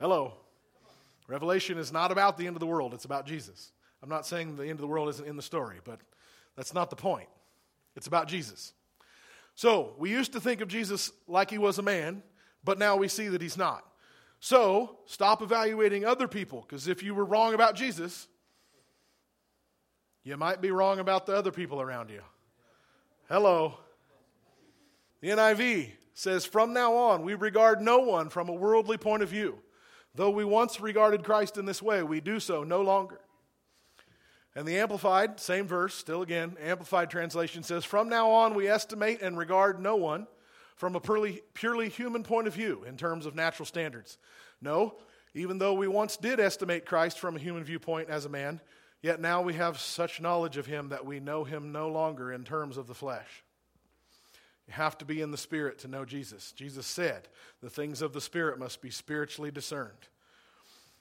Hello. 0.00 0.32
Revelation 1.28 1.76
is 1.76 1.92
not 1.92 2.10
about 2.10 2.38
the 2.38 2.46
end 2.46 2.56
of 2.56 2.60
the 2.60 2.66
world, 2.66 2.94
it's 2.94 3.04
about 3.04 3.26
Jesus. 3.26 3.70
I'm 4.02 4.08
not 4.08 4.26
saying 4.26 4.56
the 4.56 4.62
end 4.62 4.72
of 4.72 4.80
the 4.80 4.86
world 4.86 5.10
isn't 5.10 5.28
in 5.28 5.36
the 5.36 5.42
story, 5.42 5.76
but 5.84 6.00
that's 6.56 6.72
not 6.72 6.88
the 6.88 6.96
point. 6.96 7.28
It's 7.94 8.06
about 8.06 8.26
Jesus. 8.26 8.72
So, 9.54 9.94
we 9.98 10.08
used 10.08 10.32
to 10.32 10.40
think 10.40 10.62
of 10.62 10.68
Jesus 10.68 11.12
like 11.28 11.50
he 11.50 11.58
was 11.58 11.78
a 11.78 11.82
man, 11.82 12.22
but 12.64 12.78
now 12.78 12.96
we 12.96 13.08
see 13.08 13.28
that 13.28 13.42
he's 13.42 13.58
not. 13.58 13.84
So, 14.40 15.00
stop 15.04 15.42
evaluating 15.42 16.06
other 16.06 16.26
people, 16.26 16.64
because 16.66 16.88
if 16.88 17.02
you 17.02 17.14
were 17.14 17.26
wrong 17.26 17.52
about 17.52 17.74
Jesus, 17.74 18.26
you 20.24 20.34
might 20.38 20.62
be 20.62 20.70
wrong 20.70 20.98
about 20.98 21.26
the 21.26 21.36
other 21.36 21.50
people 21.50 21.78
around 21.78 22.08
you. 22.08 22.22
Hello. 23.28 23.74
The 25.20 25.28
NIV 25.28 25.90
says, 26.14 26.46
From 26.46 26.72
now 26.72 26.94
on, 26.94 27.22
we 27.22 27.34
regard 27.34 27.82
no 27.82 27.98
one 27.98 28.30
from 28.30 28.48
a 28.48 28.54
worldly 28.54 28.96
point 28.96 29.22
of 29.22 29.28
view. 29.28 29.58
Though 30.14 30.30
we 30.30 30.44
once 30.44 30.80
regarded 30.80 31.24
Christ 31.24 31.56
in 31.56 31.66
this 31.66 31.82
way, 31.82 32.02
we 32.02 32.20
do 32.20 32.40
so 32.40 32.64
no 32.64 32.82
longer. 32.82 33.20
And 34.56 34.66
the 34.66 34.78
Amplified, 34.78 35.38
same 35.38 35.66
verse, 35.66 35.94
still 35.94 36.22
again, 36.22 36.56
Amplified 36.60 37.10
translation 37.10 37.62
says, 37.62 37.84
From 37.84 38.08
now 38.08 38.30
on, 38.30 38.54
we 38.54 38.68
estimate 38.68 39.22
and 39.22 39.38
regard 39.38 39.80
no 39.80 39.94
one 39.94 40.26
from 40.74 40.96
a 40.96 41.00
purely, 41.00 41.42
purely 41.54 41.88
human 41.88 42.24
point 42.24 42.48
of 42.48 42.54
view 42.54 42.82
in 42.88 42.96
terms 42.96 43.26
of 43.26 43.34
natural 43.34 43.66
standards. 43.66 44.18
No, 44.60 44.96
even 45.34 45.58
though 45.58 45.74
we 45.74 45.86
once 45.86 46.16
did 46.16 46.40
estimate 46.40 46.84
Christ 46.84 47.20
from 47.20 47.36
a 47.36 47.38
human 47.38 47.62
viewpoint 47.62 48.08
as 48.10 48.24
a 48.24 48.30
man, 48.30 48.60
yet 49.02 49.20
now 49.20 49.42
we 49.42 49.54
have 49.54 49.78
such 49.78 50.20
knowledge 50.20 50.56
of 50.56 50.66
him 50.66 50.88
that 50.88 51.06
we 51.06 51.20
know 51.20 51.44
him 51.44 51.70
no 51.70 51.88
longer 51.88 52.32
in 52.32 52.42
terms 52.42 52.76
of 52.76 52.88
the 52.88 52.94
flesh. 52.94 53.44
You 54.70 54.74
have 54.74 54.96
to 54.98 55.04
be 55.04 55.20
in 55.20 55.32
the 55.32 55.36
Spirit 55.36 55.80
to 55.80 55.88
know 55.88 56.04
Jesus. 56.04 56.52
Jesus 56.52 56.86
said, 56.86 57.26
The 57.60 57.68
things 57.68 58.02
of 58.02 58.12
the 58.12 58.20
Spirit 58.20 58.56
must 58.56 58.80
be 58.80 58.88
spiritually 58.88 59.50
discerned. 59.50 60.06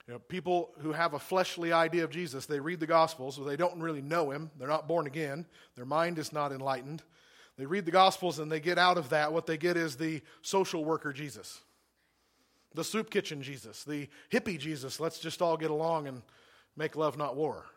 You 0.07 0.15
know, 0.15 0.19
people 0.21 0.71
who 0.79 0.91
have 0.91 1.13
a 1.13 1.19
fleshly 1.19 1.71
idea 1.71 2.03
of 2.03 2.09
Jesus, 2.09 2.47
they 2.47 2.59
read 2.59 2.79
the 2.79 2.87
Gospels, 2.87 3.37
but 3.37 3.45
they 3.45 3.55
don't 3.55 3.79
really 3.79 4.01
know 4.01 4.31
him. 4.31 4.49
They're 4.57 4.67
not 4.67 4.87
born 4.87 5.05
again. 5.05 5.45
Their 5.75 5.85
mind 5.85 6.17
is 6.17 6.33
not 6.33 6.51
enlightened. 6.51 7.03
They 7.59 7.67
read 7.67 7.85
the 7.85 7.91
Gospels 7.91 8.39
and 8.39 8.51
they 8.51 8.59
get 8.59 8.79
out 8.79 8.97
of 8.97 9.09
that 9.09 9.33
what 9.33 9.45
they 9.45 9.57
get 9.57 9.77
is 9.77 9.97
the 9.97 10.23
social 10.41 10.83
worker 10.83 11.13
Jesus, 11.13 11.61
the 12.73 12.83
soup 12.83 13.11
kitchen 13.11 13.43
Jesus, 13.43 13.83
the 13.83 14.09
hippie 14.31 14.57
Jesus. 14.57 14.99
Let's 14.99 15.19
just 15.19 15.43
all 15.43 15.57
get 15.57 15.69
along 15.69 16.07
and 16.07 16.23
make 16.75 16.95
love, 16.95 17.19
not 17.19 17.35
war. 17.35 17.67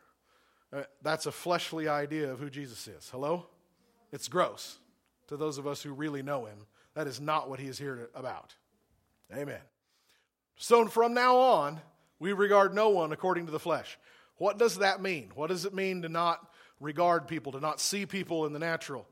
Uh, 0.72 0.84
that's 1.02 1.26
a 1.26 1.32
fleshly 1.32 1.86
idea 1.86 2.32
of 2.32 2.38
who 2.38 2.48
Jesus 2.48 2.88
is. 2.88 3.10
Hello? 3.10 3.44
It's 4.10 4.26
gross 4.26 4.78
to 5.32 5.36
those 5.36 5.58
of 5.58 5.66
us 5.66 5.82
who 5.82 5.92
really 5.92 6.22
know 6.22 6.46
him. 6.46 6.66
That 6.94 7.06
is 7.06 7.20
not 7.20 7.50
what 7.50 7.58
he 7.58 7.66
is 7.66 7.78
here 7.78 8.10
about. 8.14 8.54
Amen. 9.34 9.60
So 10.56 10.86
from 10.86 11.14
now 11.14 11.36
on, 11.36 11.80
we 12.18 12.32
regard 12.32 12.74
no 12.74 12.90
one 12.90 13.12
according 13.12 13.46
to 13.46 13.52
the 13.52 13.58
flesh. 13.58 13.98
What 14.36 14.58
does 14.58 14.78
that 14.78 15.02
mean? 15.02 15.32
What 15.34 15.48
does 15.48 15.64
it 15.64 15.74
mean 15.74 16.02
to 16.02 16.08
not 16.08 16.38
regard 16.80 17.26
people, 17.26 17.52
to 17.52 17.60
not 17.60 17.80
see 17.80 18.06
people 18.06 18.46
in 18.46 18.52
the 18.52 18.58
natural, 18.58 19.06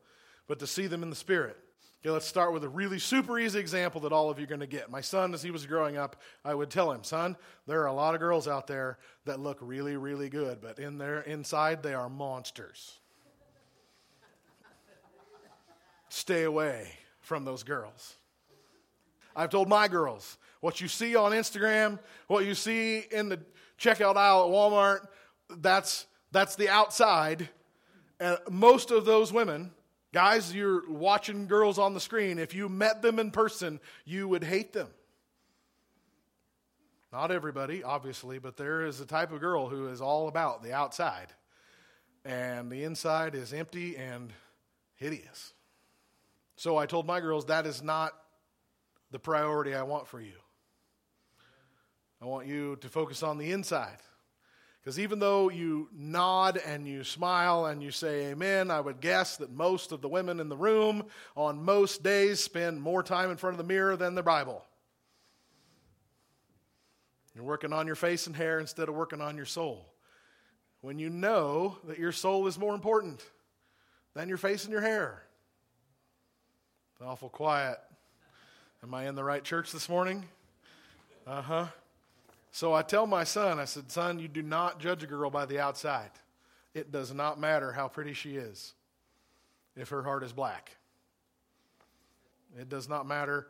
but 0.47 0.59
to 0.61 0.67
see 0.67 0.87
them 0.87 1.03
in 1.03 1.11
the 1.11 1.17
spirit? 1.17 1.57
Okay, 2.03 2.11
let's 2.11 2.27
start 2.27 2.53
with 2.53 2.65
a 2.65 2.69
really 2.69 2.99
super 2.99 3.39
easy 3.39 3.59
example 3.59 4.03
that 4.03 4.13
all 4.13 4.31
of 4.31 4.39
you 4.39 4.45
are 4.45 4.49
going 4.49 4.61
to 4.61 4.67
get. 4.67 4.91
My 4.91 5.01
son, 5.03 5.35
as 5.35 5.43
he 5.43 5.51
was 5.51 5.67
growing 5.67 5.97
up, 5.97 6.17
I 6.45 6.55
would 6.55 6.71
tell 6.71 6.93
him, 6.93 7.05
son, 7.05 7.37
there 7.67 7.83
are 7.83 7.89
a 7.89 7.93
lot 7.93 8.15
of 8.15 8.21
girls 8.21 8.49
out 8.49 8.67
there 8.67 8.99
that 9.25 9.41
look 9.41 9.59
really, 9.61 9.97
really 9.97 10.29
good, 10.29 10.61
but 10.61 10.79
in 10.79 10.97
their 10.97 11.21
inside 11.21 11.83
they 11.83 11.95
are 11.95 12.09
monsters. 12.09 13.00
Stay 16.11 16.43
away 16.43 16.89
from 17.21 17.45
those 17.45 17.63
girls. 17.63 18.17
I've 19.35 19.51
told 19.51 19.69
my 19.69 19.89
girls, 19.89 20.37
what 20.61 20.81
you 20.81 20.89
see 20.89 21.17
on 21.17 21.33
Instagram, 21.33 21.99
what 22.27 22.45
you 22.45 22.55
see 22.55 23.05
in 23.11 23.29
the 23.29 23.41
checkout 23.79 24.17
aisle 24.17 24.45
at 24.45 24.51
Walmart, 24.51 25.07
that's, 25.49 26.07
that's 26.33 26.57
the 26.57 26.69
outside. 26.69 27.49
And 28.19 28.39
most 28.51 28.91
of 28.91 29.05
those 29.05 29.33
women, 29.33 29.71
guys, 30.13 30.55
you're 30.55 30.91
watching 30.91 31.47
girls 31.47 31.79
on 31.79 31.95
the 31.95 32.01
screen, 32.01 32.39
if 32.39 32.55
you 32.55 32.69
met 32.69 33.03
them 33.03 33.19
in 33.19 33.31
person, 33.31 33.81
you 34.05 34.29
would 34.29 34.45
hate 34.45 34.73
them. 34.73 34.89
Not 37.13 37.31
everybody, 37.31 37.83
obviously, 37.83 38.39
but 38.39 38.57
there 38.57 38.85
is 38.85 39.01
a 39.01 39.07
type 39.07 39.33
of 39.33 39.41
girl 39.41 39.69
who 39.69 39.89
is 39.89 40.01
all 40.01 40.29
about 40.29 40.63
the 40.63 40.73
outside. 40.73 41.29
And 42.25 42.71
the 42.71 42.85
inside 42.85 43.35
is 43.35 43.53
empty 43.53 43.97
and 43.97 44.33
hideous. 44.97 45.55
So 46.61 46.77
I 46.77 46.85
told 46.85 47.07
my 47.07 47.21
girls 47.21 47.47
that 47.47 47.65
is 47.65 47.83
not 47.83 48.13
the 49.11 49.19
priority 49.19 49.75
I 49.75 49.83
want 49.83 50.07
for 50.07 50.21
you. 50.21 50.35
I 52.21 52.27
want 52.27 52.49
you 52.49 52.77
to 52.83 52.89
focus 52.91 53.23
on 53.23 53.39
the 53.39 53.53
inside. 53.53 53.97
Because 54.79 54.99
even 55.01 55.21
though 55.21 55.49
you 55.49 55.89
nod 55.91 56.59
and 56.59 56.87
you 56.87 57.03
smile 57.03 57.65
and 57.65 57.83
you 57.83 57.91
say 57.91 58.27
amen, 58.27 58.71
I 58.71 58.79
would 58.79 59.01
guess 59.01 59.39
that 59.39 59.51
most 59.51 59.91
of 59.91 60.03
the 60.03 60.09
women 60.11 60.39
in 60.39 60.51
the 60.51 60.57
room 60.57 61.07
on 61.35 61.65
most 61.65 62.03
days 62.03 62.41
spend 62.41 62.83
more 62.83 63.03
time 63.03 63.31
in 63.31 63.39
front 63.39 63.55
of 63.55 63.59
the 63.59 63.73
mirror 63.73 63.97
than 63.97 64.15
the 64.15 64.23
Bible. 64.23 64.63
You're 67.35 67.45
working 67.45 67.73
on 67.73 67.87
your 67.87 67.97
face 67.97 68.27
and 68.27 68.37
hair 68.37 68.61
instead 68.61 68.91
of 68.91 68.95
working 68.95 69.23
on 69.23 69.35
your 69.35 69.47
soul. 69.47 69.95
When 70.83 70.99
you 70.99 71.09
know 71.09 71.79
that 71.85 71.99
your 71.99 72.13
soul 72.13 72.47
is 72.49 72.59
more 72.59 72.75
important 72.75 73.25
than 74.13 74.29
your 74.29 74.37
face 74.37 74.65
and 74.65 74.73
your 74.73 74.83
hair. 74.83 75.23
It's 77.01 77.09
awful 77.09 77.31
quiet. 77.31 77.79
Am 78.83 78.93
I 78.93 79.09
in 79.09 79.15
the 79.15 79.25
right 79.25 79.43
church 79.43 79.73
this 79.73 79.89
morning? 79.89 80.27
Uh 81.27 81.41
huh. 81.41 81.67
So 82.53 82.75
I 82.75 82.83
tell 82.83 83.07
my 83.07 83.25
son, 83.25 83.59
I 83.59 83.65
said, 83.65 83.91
Son, 83.91 84.19
you 84.19 84.29
do 84.29 84.43
not 84.43 84.81
judge 84.81 85.03
a 85.03 85.07
girl 85.07 85.31
by 85.31 85.47
the 85.47 85.61
outside. 85.61 86.11
It 86.75 86.93
does 86.93 87.15
not 87.15 87.41
matter 87.41 87.73
how 87.73 87.89
pretty 87.89 88.13
she 88.13 88.37
is 88.37 88.75
if 89.77 89.89
her 89.89 90.03
heart 90.03 90.23
is 90.23 90.35
black. 90.35 90.77
It 92.61 92.69
does 92.69 92.87
not 92.87 93.07
matter 93.09 93.49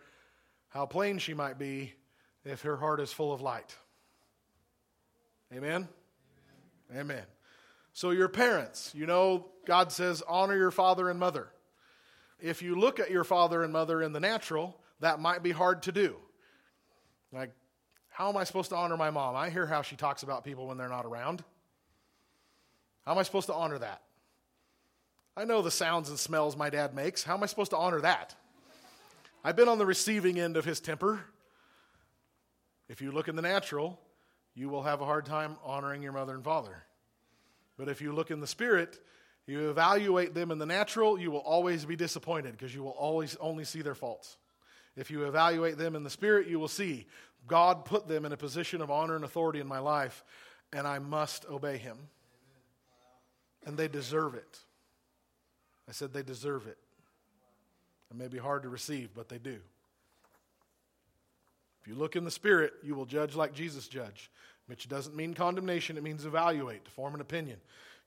how 0.68 0.86
plain 0.86 1.18
she 1.18 1.34
might 1.34 1.58
be 1.58 1.94
if 2.44 2.62
her 2.62 2.76
heart 2.76 3.00
is 3.00 3.12
full 3.12 3.32
of 3.32 3.40
light. 3.40 3.74
Amen? 5.52 5.88
Amen. 6.92 7.00
Amen. 7.00 7.24
So, 7.94 8.10
your 8.10 8.28
parents, 8.28 8.92
you 8.94 9.06
know, 9.06 9.46
God 9.66 9.90
says, 9.90 10.22
honor 10.28 10.56
your 10.56 10.70
father 10.70 11.10
and 11.10 11.18
mother. 11.18 11.48
If 12.42 12.62
you 12.62 12.74
look 12.74 13.00
at 13.00 13.10
your 13.10 13.24
father 13.24 13.62
and 13.62 13.72
mother 13.72 14.02
in 14.02 14.12
the 14.12 14.20
natural, 14.20 14.76
that 15.00 15.20
might 15.20 15.42
be 15.42 15.50
hard 15.50 15.82
to 15.84 15.92
do. 15.92 16.16
Like, 17.32 17.52
how 18.08 18.28
am 18.28 18.36
I 18.36 18.44
supposed 18.44 18.70
to 18.70 18.76
honor 18.76 18.96
my 18.96 19.10
mom? 19.10 19.36
I 19.36 19.50
hear 19.50 19.66
how 19.66 19.82
she 19.82 19.96
talks 19.96 20.22
about 20.22 20.44
people 20.44 20.66
when 20.66 20.76
they're 20.76 20.88
not 20.88 21.06
around. 21.06 21.44
How 23.04 23.12
am 23.12 23.18
I 23.18 23.22
supposed 23.22 23.46
to 23.46 23.54
honor 23.54 23.78
that? 23.78 24.02
I 25.36 25.44
know 25.44 25.62
the 25.62 25.70
sounds 25.70 26.10
and 26.10 26.18
smells 26.18 26.56
my 26.56 26.70
dad 26.70 26.94
makes. 26.94 27.22
How 27.22 27.34
am 27.34 27.42
I 27.42 27.46
supposed 27.46 27.70
to 27.70 27.76
honor 27.76 28.00
that? 28.00 28.34
I've 29.42 29.56
been 29.56 29.68
on 29.68 29.78
the 29.78 29.86
receiving 29.86 30.38
end 30.38 30.56
of 30.56 30.64
his 30.64 30.80
temper. 30.80 31.20
If 32.88 33.00
you 33.00 33.12
look 33.12 33.28
in 33.28 33.36
the 33.36 33.42
natural, 33.42 33.98
you 34.54 34.68
will 34.68 34.82
have 34.82 35.00
a 35.00 35.06
hard 35.06 35.24
time 35.24 35.56
honoring 35.64 36.02
your 36.02 36.12
mother 36.12 36.34
and 36.34 36.44
father. 36.44 36.84
But 37.78 37.88
if 37.88 38.02
you 38.02 38.12
look 38.12 38.30
in 38.30 38.40
the 38.40 38.46
spirit, 38.46 38.98
you 39.46 39.70
evaluate 39.70 40.34
them 40.34 40.50
in 40.50 40.58
the 40.58 40.66
natural, 40.66 41.18
you 41.18 41.30
will 41.30 41.38
always 41.38 41.84
be 41.84 41.96
disappointed 41.96 42.52
because 42.52 42.74
you 42.74 42.82
will 42.82 42.90
always 42.90 43.36
only 43.40 43.64
see 43.64 43.82
their 43.82 43.94
faults. 43.94 44.36
If 44.96 45.10
you 45.10 45.24
evaluate 45.24 45.78
them 45.78 45.96
in 45.96 46.02
the 46.02 46.10
spirit, 46.10 46.48
you 46.48 46.58
will 46.58 46.68
see 46.68 47.06
God 47.46 47.84
put 47.84 48.06
them 48.06 48.24
in 48.24 48.32
a 48.32 48.36
position 48.36 48.80
of 48.80 48.90
honor 48.90 49.16
and 49.16 49.24
authority 49.24 49.60
in 49.60 49.66
my 49.66 49.78
life, 49.78 50.24
and 50.72 50.86
I 50.86 50.98
must 50.98 51.46
obey 51.46 51.78
Him. 51.78 51.96
And 53.66 53.76
they 53.76 53.88
deserve 53.88 54.34
it. 54.34 54.58
I 55.88 55.92
said 55.92 56.12
they 56.12 56.22
deserve 56.22 56.66
it. 56.66 56.78
It 58.10 58.16
may 58.16 58.28
be 58.28 58.38
hard 58.38 58.62
to 58.62 58.68
receive, 58.68 59.10
but 59.14 59.28
they 59.28 59.38
do. 59.38 59.58
If 61.80 61.88
you 61.88 61.94
look 61.94 62.16
in 62.16 62.24
the 62.24 62.30
Spirit, 62.30 62.72
you 62.82 62.94
will 62.94 63.06
judge 63.06 63.34
like 63.34 63.54
Jesus 63.54 63.88
judged, 63.88 64.28
which 64.66 64.88
doesn't 64.88 65.16
mean 65.16 65.34
condemnation, 65.34 65.96
it 65.96 66.02
means 66.02 66.24
evaluate, 66.24 66.84
to 66.84 66.90
form 66.90 67.14
an 67.14 67.20
opinion. 67.20 67.58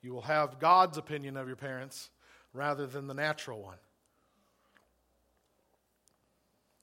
You 0.04 0.14
will 0.14 0.22
have 0.22 0.60
God's 0.60 0.98
opinion 0.98 1.38
of 1.38 1.48
your 1.48 1.56
parents 1.56 2.10
rather 2.54 2.86
than 2.86 3.08
the 3.08 3.14
natural 3.14 3.62
one. 3.62 3.78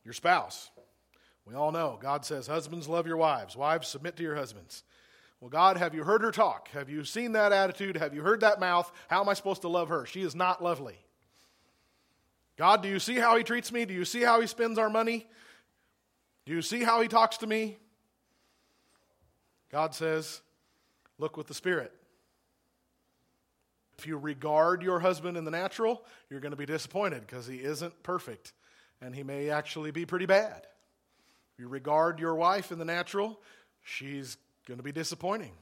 Your 0.05 0.15
spouse. 0.15 0.71
We 1.45 1.55
all 1.55 1.71
know 1.71 1.99
God 2.01 2.25
says, 2.25 2.47
Husbands, 2.47 2.89
love 2.89 3.07
your 3.07 3.19
wives. 3.19 3.57
Wives, 3.57 3.89
submit 3.89 4.17
to 4.17 4.23
your 4.23 4.35
husbands. 4.35 4.83
Well, 5.41 5.51
God, 5.51 5.77
have 5.77 5.95
you 5.95 6.03
heard 6.03 6.23
her 6.23 6.33
talk? 6.33 6.69
Have 6.71 6.91
you 6.91 7.05
seen 7.05 7.33
that 7.33 7.53
attitude? 7.53 7.97
Have 7.97 8.15
you 8.15 8.23
heard 8.23 8.41
that 8.41 8.61
mouth? 8.61 8.91
How 9.09 9.21
am 9.21 9.29
I 9.29 9.35
supposed 9.35 9.63
to 9.63 9.69
love 9.69 9.89
her? 9.89 10.07
She 10.07 10.23
is 10.23 10.35
not 10.35 10.63
lovely. 10.63 10.99
God, 12.57 12.83
do 12.83 12.89
you 12.89 12.99
see 12.99 13.17
how 13.17 13.37
he 13.37 13.45
treats 13.45 13.73
me? 13.73 13.85
Do 13.85 13.95
you 13.95 14.05
see 14.05 14.21
how 14.21 14.41
he 14.41 14.47
spends 14.47 14.79
our 14.79 14.91
money? 14.91 15.27
Do 16.47 16.53
you 16.53 16.63
see 16.63 16.83
how 16.83 17.01
he 17.01 17.09
talks 17.09 17.39
to 17.39 17.47
me? 17.47 17.79
God 19.71 19.95
says, 19.95 20.41
Look 21.19 21.37
with 21.37 21.47
the 21.47 21.55
Spirit. 21.55 21.93
If 24.01 24.07
you 24.07 24.17
regard 24.17 24.83
your 24.83 24.99
husband 24.99 25.37
in 25.37 25.45
the 25.45 25.51
natural, 25.51 26.03
you're 26.31 26.41
going 26.41 26.53
to 26.53 26.57
be 26.57 26.65
disappointed 26.65 27.21
because 27.21 27.47
he 27.47 27.57
isn't 27.57 28.03
perfect 28.03 28.55
and 29.03 29.15
he 29.15 29.23
may 29.23 29.51
actually 29.51 29.91
be 29.91 30.07
pretty 30.07 30.25
bad. 30.25 30.67
If 31.53 31.59
you 31.59 31.69
regard 31.69 32.19
your 32.19 32.35
wife 32.35 32.73
in 32.73 32.79
the 32.79 32.87
natural, 32.87 33.39
she's 33.83 34.39
going 34.67 34.79
to 34.79 34.83
be 34.83 34.91
disappointing. 34.91 35.53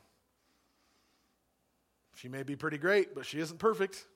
She 2.14 2.28
may 2.28 2.44
be 2.44 2.54
pretty 2.54 2.78
great, 2.78 3.12
but 3.12 3.26
she 3.26 3.40
isn't 3.40 3.58
perfect. 3.58 4.06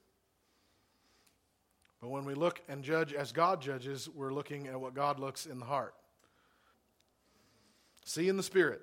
But 2.01 2.11
when 2.11 2.25
we 2.25 2.35
look 2.35 2.63
and 2.69 2.85
judge 2.85 3.13
as 3.13 3.33
God 3.33 3.61
judges, 3.61 4.09
we're 4.09 4.33
looking 4.33 4.69
at 4.69 4.81
what 4.81 4.95
God 4.95 5.19
looks 5.19 5.47
in 5.47 5.59
the 5.59 5.67
heart. 5.67 5.95
See 8.05 8.29
in 8.29 8.37
the 8.37 8.45
Spirit. 8.45 8.83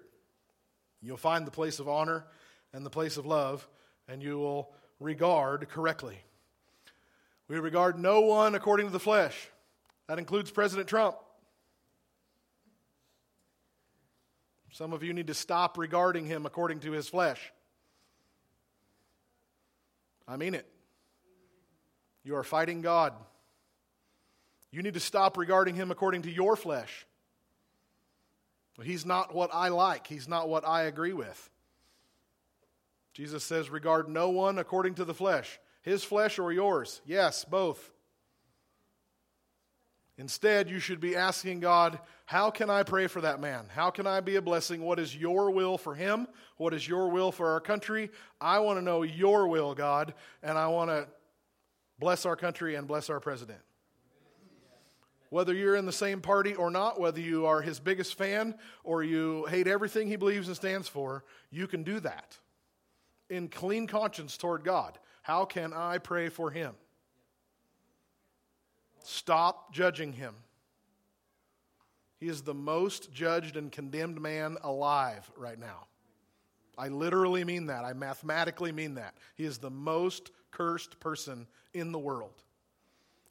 You'll 1.01 1.15
find 1.15 1.47
the 1.47 1.51
place 1.51 1.79
of 1.79 1.87
honor 1.87 2.25
and 2.73 2.85
the 2.85 2.89
place 2.89 3.15
of 3.15 3.25
love, 3.25 3.65
and 4.09 4.21
you 4.21 4.37
will 4.37 4.73
regard 4.99 5.69
correctly. 5.69 6.17
We 7.47 7.57
regard 7.57 7.97
no 7.97 8.21
one 8.21 8.55
according 8.55 8.87
to 8.87 8.91
the 8.91 8.99
flesh. 8.99 9.49
That 10.07 10.19
includes 10.19 10.51
President 10.51 10.87
Trump. 10.87 11.15
Some 14.71 14.93
of 14.93 15.03
you 15.03 15.13
need 15.13 15.27
to 15.27 15.33
stop 15.33 15.77
regarding 15.77 16.25
him 16.25 16.45
according 16.45 16.81
to 16.81 16.91
his 16.91 17.09
flesh. 17.09 17.51
I 20.27 20.37
mean 20.37 20.53
it. 20.53 20.67
You 22.23 22.35
are 22.35 22.43
fighting 22.43 22.81
God. 22.81 23.13
You 24.71 24.83
need 24.83 24.93
to 24.93 24.99
stop 24.99 25.37
regarding 25.37 25.75
him 25.75 25.89
according 25.89 26.23
to 26.23 26.31
your 26.31 26.55
flesh. 26.55 27.05
He's 28.83 29.05
not 29.05 29.33
what 29.35 29.49
I 29.53 29.69
like, 29.69 30.07
he's 30.07 30.27
not 30.27 30.47
what 30.47 30.65
I 30.65 30.83
agree 30.83 31.13
with. 31.13 31.49
Jesus 33.19 33.43
says, 33.43 33.69
Regard 33.69 34.07
no 34.07 34.29
one 34.29 34.59
according 34.59 34.93
to 34.93 35.03
the 35.03 35.13
flesh. 35.13 35.59
His 35.81 36.05
flesh 36.05 36.39
or 36.39 36.53
yours? 36.53 37.01
Yes, 37.05 37.43
both. 37.43 37.91
Instead, 40.17 40.69
you 40.69 40.79
should 40.79 41.01
be 41.01 41.17
asking 41.17 41.59
God, 41.59 41.99
How 42.23 42.49
can 42.49 42.69
I 42.69 42.83
pray 42.83 43.07
for 43.07 43.19
that 43.19 43.41
man? 43.41 43.65
How 43.75 43.89
can 43.89 44.07
I 44.07 44.21
be 44.21 44.37
a 44.37 44.41
blessing? 44.41 44.81
What 44.81 44.99
is 44.99 45.13
your 45.13 45.51
will 45.51 45.77
for 45.77 45.95
him? 45.95 46.29
What 46.55 46.73
is 46.73 46.87
your 46.87 47.09
will 47.09 47.33
for 47.33 47.51
our 47.51 47.59
country? 47.59 48.09
I 48.39 48.59
want 48.59 48.79
to 48.79 48.85
know 48.85 49.03
your 49.03 49.49
will, 49.49 49.75
God, 49.75 50.13
and 50.41 50.57
I 50.57 50.67
want 50.67 50.89
to 50.89 51.05
bless 51.99 52.25
our 52.25 52.37
country 52.37 52.75
and 52.75 52.87
bless 52.87 53.09
our 53.09 53.19
president. 53.19 53.59
Whether 55.29 55.53
you're 55.53 55.75
in 55.75 55.85
the 55.85 55.91
same 55.91 56.21
party 56.21 56.55
or 56.55 56.71
not, 56.71 57.01
whether 57.01 57.19
you 57.19 57.47
are 57.47 57.61
his 57.61 57.81
biggest 57.81 58.17
fan 58.17 58.55
or 58.85 59.03
you 59.03 59.45
hate 59.47 59.67
everything 59.67 60.07
he 60.07 60.15
believes 60.15 60.47
and 60.47 60.55
stands 60.55 60.87
for, 60.87 61.25
you 61.51 61.67
can 61.67 61.83
do 61.83 61.99
that 61.99 62.39
in 63.29 63.47
clean 63.47 63.87
conscience 63.87 64.37
toward 64.37 64.63
God. 64.63 64.97
How 65.21 65.45
can 65.45 65.73
I 65.73 65.97
pray 65.97 66.29
for 66.29 66.51
him? 66.51 66.73
Stop 69.03 69.73
judging 69.73 70.13
him. 70.13 70.35
He 72.19 72.27
is 72.27 72.41
the 72.41 72.53
most 72.53 73.13
judged 73.13 73.55
and 73.55 73.71
condemned 73.71 74.21
man 74.21 74.57
alive 74.61 75.29
right 75.37 75.57
now. 75.57 75.87
I 76.77 76.89
literally 76.89 77.43
mean 77.43 77.67
that. 77.67 77.85
I 77.85 77.93
mathematically 77.93 78.71
mean 78.71 78.95
that. 78.95 79.15
He 79.35 79.45
is 79.45 79.57
the 79.57 79.69
most 79.69 80.31
cursed 80.51 80.99
person 80.99 81.47
in 81.73 81.91
the 81.91 81.99
world. 81.99 82.43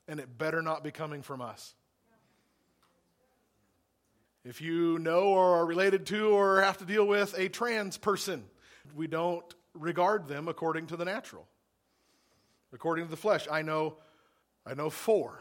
And 0.06 0.20
it 0.20 0.38
better 0.38 0.62
not 0.62 0.82
be 0.82 0.90
coming 0.90 1.22
from 1.22 1.40
us. 1.40 1.74
If 4.44 4.62
you 4.62 4.98
know 4.98 5.24
or 5.24 5.58
are 5.58 5.66
related 5.66 6.06
to 6.06 6.30
or 6.30 6.62
have 6.62 6.78
to 6.78 6.84
deal 6.84 7.06
with 7.06 7.38
a 7.38 7.48
trans 7.48 7.98
person, 7.98 8.44
we 8.94 9.06
don't 9.06 9.54
regard 9.78 10.28
them 10.28 10.48
according 10.48 10.86
to 10.88 10.96
the 10.96 11.04
natural, 11.04 11.46
according 12.72 13.04
to 13.04 13.10
the 13.10 13.16
flesh. 13.16 13.46
I 13.50 13.62
know, 13.62 13.96
I 14.66 14.74
know 14.74 14.90
four 14.90 15.40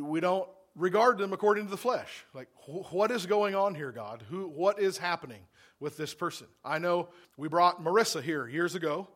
we 0.00 0.20
don't 0.20 0.48
regard 0.74 1.18
them 1.18 1.32
according 1.32 1.66
to 1.66 1.70
the 1.70 1.76
flesh. 1.76 2.24
Like, 2.32 2.48
wh- 2.66 2.92
what 2.92 3.10
is 3.10 3.26
going 3.26 3.54
on 3.54 3.74
here, 3.74 3.92
God? 3.92 4.24
Who, 4.30 4.48
what 4.48 4.78
is 4.78 4.98
happening 4.98 5.40
with 5.80 5.96
this 5.96 6.14
person? 6.14 6.46
I 6.64 6.78
know 6.78 7.08
we 7.36 7.48
brought 7.48 7.82
Marissa 7.82 8.22
here 8.22 8.48
years 8.48 8.74
ago, 8.74 9.08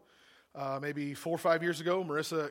uh, 0.55 0.79
maybe 0.81 1.15
four 1.15 1.35
or 1.35 1.39
five 1.39 1.63
years 1.63 1.81
ago. 1.81 2.05
Marissa, 2.05 2.51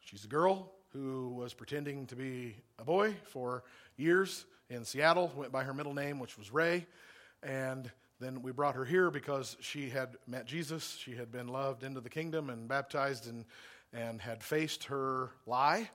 she's 0.00 0.24
a 0.24 0.28
girl 0.28 0.72
who 0.92 1.30
was 1.30 1.54
pretending 1.54 2.06
to 2.06 2.16
be 2.16 2.56
a 2.78 2.84
boy 2.84 3.16
for 3.24 3.64
years 3.96 4.46
in 4.70 4.84
Seattle, 4.84 5.32
went 5.36 5.50
by 5.50 5.64
her 5.64 5.74
middle 5.74 5.94
name, 5.94 6.18
which 6.18 6.38
was 6.38 6.52
Ray. 6.52 6.86
And 7.42 7.90
then 8.24 8.42
we 8.42 8.52
brought 8.52 8.74
her 8.74 8.84
here 8.84 9.10
because 9.10 9.56
she 9.60 9.90
had 9.90 10.16
met 10.26 10.46
Jesus. 10.46 10.96
She 10.98 11.14
had 11.14 11.30
been 11.30 11.48
loved 11.48 11.82
into 11.82 12.00
the 12.00 12.08
kingdom 12.08 12.48
and 12.48 12.66
baptized 12.66 13.28
and, 13.28 13.44
and 13.92 14.20
had 14.20 14.42
faced 14.42 14.84
her 14.84 15.30
lie 15.46 15.90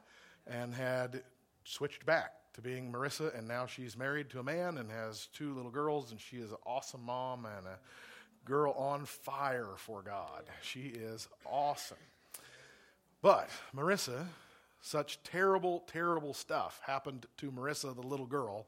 and 0.46 0.74
had 0.74 1.24
switched 1.64 2.06
back 2.06 2.34
to 2.54 2.62
being 2.62 2.92
Marissa, 2.92 3.38
and 3.38 3.48
now 3.48 3.66
she's 3.66 3.98
married 3.98 4.30
to 4.32 4.40
a 4.40 4.44
man 4.44 4.78
and 4.78 4.92
has 4.92 5.28
two 5.34 5.54
little 5.54 5.72
girls, 5.72 6.12
and 6.12 6.20
she 6.20 6.38
is 6.38 6.52
an 6.52 6.58
awesome 6.66 7.04
mom 7.04 7.46
and 7.46 7.68
a 7.68 7.80
girl 8.46 8.74
on 8.74 9.06
fire 9.06 9.70
for 9.76 10.02
God. 10.02 10.46
She 10.62 10.82
is 10.82 11.28
awesome. 11.46 11.98
But 13.22 13.50
Marissa, 13.76 14.26
such 14.82 15.22
terrible, 15.24 15.84
terrible 15.88 16.34
stuff 16.34 16.82
happened 16.86 17.26
to 17.38 17.52
Marissa, 17.52 17.94
the 17.94 18.08
little 18.08 18.26
girl, 18.26 18.68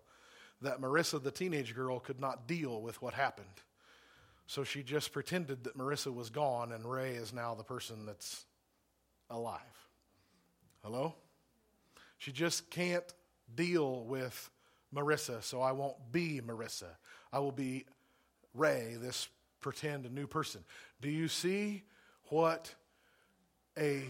that 0.62 0.80
Marissa, 0.82 1.22
the 1.22 1.32
teenage 1.32 1.76
girl, 1.76 2.00
could 2.00 2.20
not 2.20 2.48
deal 2.48 2.82
with 2.82 3.02
what 3.02 3.14
happened. 3.14 3.48
So 4.48 4.64
she 4.64 4.84
just 4.84 5.12
pretended 5.12 5.64
that 5.64 5.78
Marissa 5.78 6.14
was 6.14 6.30
gone, 6.30 6.72
and 6.72 6.90
Ray 6.90 7.14
is 7.14 7.34
now 7.34 7.56
the 7.56 7.64
person 7.64 8.06
that's 8.06 8.46
alive. 9.30 9.60
Hello? 10.84 11.16
She 12.18 12.32
just 12.32 12.70
can't 12.70 13.06
deal 13.56 14.04
with 14.04 14.50
Marissa, 14.94 15.42
so 15.42 15.62
I 15.62 15.72
won't 15.72 16.12
be 16.12 16.42
Marissa. 16.46 16.90
I 17.32 17.40
will 17.40 17.52
be 17.52 17.86
Ray, 18.54 18.98
this 19.00 19.30
pretend 19.62 20.12
new 20.12 20.28
person. 20.28 20.64
Do 21.02 21.10
you 21.10 21.28
see 21.28 21.84
what 22.26 22.74
a 23.78 24.04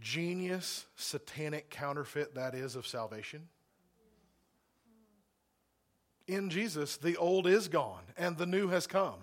genius 0.00 0.86
satanic 0.96 1.70
counterfeit 1.70 2.34
that 2.34 2.54
is 2.54 2.76
of 2.76 2.86
salvation? 2.86 3.48
In 6.28 6.50
Jesus, 6.50 6.96
the 6.96 7.16
old 7.16 7.46
is 7.46 7.68
gone 7.68 8.02
and 8.16 8.36
the 8.36 8.46
new 8.46 8.68
has 8.68 8.86
come. 8.86 9.14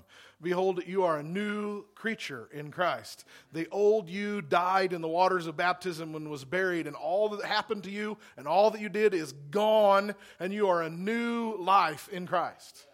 Behold, 0.41 0.81
you 0.85 1.03
are 1.03 1.17
a 1.17 1.23
new 1.23 1.85
creature 1.95 2.49
in 2.51 2.69
Christ. 2.69 3.25
The 3.53 3.67
old 3.71 4.09
you 4.09 4.41
died 4.41 4.93
in 4.93 5.01
the 5.01 5.07
waters 5.07 5.47
of 5.47 5.55
baptism 5.55 6.15
and 6.15 6.29
was 6.29 6.43
buried, 6.43 6.85
and 6.85 6.97
all 6.97 7.29
that 7.29 7.45
happened 7.45 7.83
to 7.85 7.89
you 7.89 8.17
and 8.35 8.45
all 8.45 8.69
that 8.71 8.81
you 8.81 8.89
did 8.89 9.13
is 9.13 9.31
gone, 9.51 10.15
and 10.39 10.53
you 10.53 10.67
are 10.67 10.81
a 10.81 10.89
new 10.89 11.55
life 11.57 12.09
in 12.09 12.27
Christ. 12.27 12.85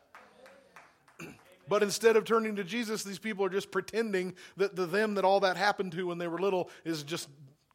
but 1.67 1.82
instead 1.82 2.15
of 2.15 2.24
turning 2.24 2.56
to 2.58 2.63
Jesus, 2.63 3.04
these 3.04 3.19
people 3.19 3.43
are 3.45 3.50
just 3.50 3.72
pretending 3.72 4.36
that 4.58 4.76
the 4.76 4.86
them 4.86 5.15
that 5.15 5.26
all 5.26 5.39
that 5.39 5.58
happened 5.58 5.91
to 5.93 6.06
when 6.06 6.19
they 6.19 6.28
were 6.28 6.39
little 6.39 6.69
is 6.86 7.04
just 7.04 7.30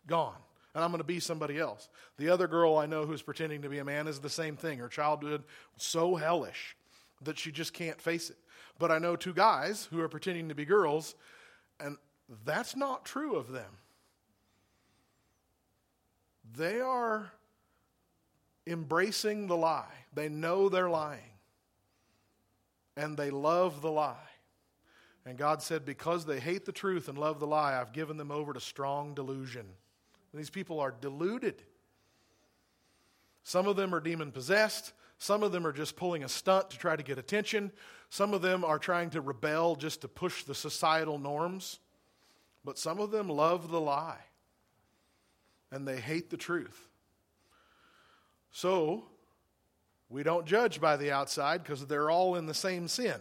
gone 0.07 0.35
and 0.75 0.83
I'm 0.83 0.91
going 0.91 0.99
to 0.99 1.05
be 1.05 1.21
somebody 1.21 1.59
else. 1.59 1.89
The 2.17 2.29
other 2.29 2.49
girl 2.49 2.77
I 2.77 2.87
know 2.87 3.07
who's 3.07 3.23
pretending 3.23 3.63
to 3.63 3.69
be 3.69 3.79
a 3.79 3.85
man 3.85 4.09
is 4.09 4.19
the 4.19 4.31
same 4.31 4.57
thing. 4.57 4.79
Her 4.79 4.89
childhood 4.89 5.45
so 5.77 6.17
hellish 6.17 6.77
that 7.23 7.39
she 7.39 7.53
just 7.53 7.73
can't 7.73 8.01
face 8.01 8.31
it. 8.31 8.37
But 8.79 8.91
I 8.91 8.99
know 8.99 9.15
two 9.15 9.33
guys 9.33 9.89
who 9.91 10.01
are 10.01 10.09
pretending 10.09 10.49
to 10.49 10.55
be 10.55 10.65
girls, 10.65 11.15
and 11.79 11.97
that's 12.45 12.75
not 12.75 13.05
true 13.05 13.37
of 13.37 13.53
them. 13.53 13.71
They 16.57 16.81
are 16.81 17.31
embracing 18.67 19.47
the 19.47 19.57
lie. 19.57 19.93
They 20.13 20.29
know 20.29 20.69
they're 20.69 20.91
lying. 20.91 21.21
And 22.97 23.17
they 23.17 23.31
love 23.31 23.81
the 23.81 23.91
lie. 23.91 24.17
And 25.27 25.39
God 25.39 25.63
said, 25.63 25.85
Because 25.85 26.27
they 26.27 26.39
hate 26.39 26.65
the 26.65 26.73
truth 26.73 27.09
and 27.09 27.17
love 27.17 27.41
the 27.41 27.47
lie, 27.47 27.81
I've 27.81 27.93
given 27.93 28.17
them 28.17 28.31
over 28.31 28.53
to 28.53 28.61
strong 28.61 29.15
delusion. 29.15 29.67
These 30.35 30.51
people 30.51 30.81
are 30.81 30.91
deluded. 31.01 31.63
Some 33.45 33.67
of 33.67 33.77
them 33.77 33.95
are 33.95 34.01
demon 34.01 34.33
possessed. 34.33 34.93
Some 35.19 35.43
of 35.43 35.53
them 35.53 35.67
are 35.67 35.73
just 35.73 35.97
pulling 35.97 36.25
a 36.25 36.29
stunt 36.29 36.71
to 36.71 36.79
try 36.79 36.97
to 36.97 37.03
get 37.03 37.19
attention. 37.19 37.71
Some 38.11 38.35
of 38.35 38.43
them 38.43 38.65
are 38.65 38.79
trying 38.79 39.11
to 39.11 39.21
rebel 39.21 39.77
just 39.77 40.01
to 40.01 40.09
push 40.09 40.43
the 40.43 40.55
societal 40.55 41.19
norms. 41.19 41.79
But 42.65 42.79
some 42.79 42.99
of 42.99 43.11
them 43.11 43.29
love 43.29 43.71
the 43.71 43.81
lie 43.81 44.21
and 45.71 45.87
they 45.87 46.01
hate 46.01 46.31
the 46.31 46.37
truth. 46.37 46.89
So, 48.51 49.05
we 50.09 50.23
don't 50.23 50.47
judge 50.47 50.81
by 50.81 50.97
the 50.97 51.11
outside 51.11 51.63
because 51.63 51.87
they're 51.87 52.11
all 52.11 52.37
in 52.37 52.47
the 52.47 52.55
same 52.55 52.87
sin. 52.89 53.21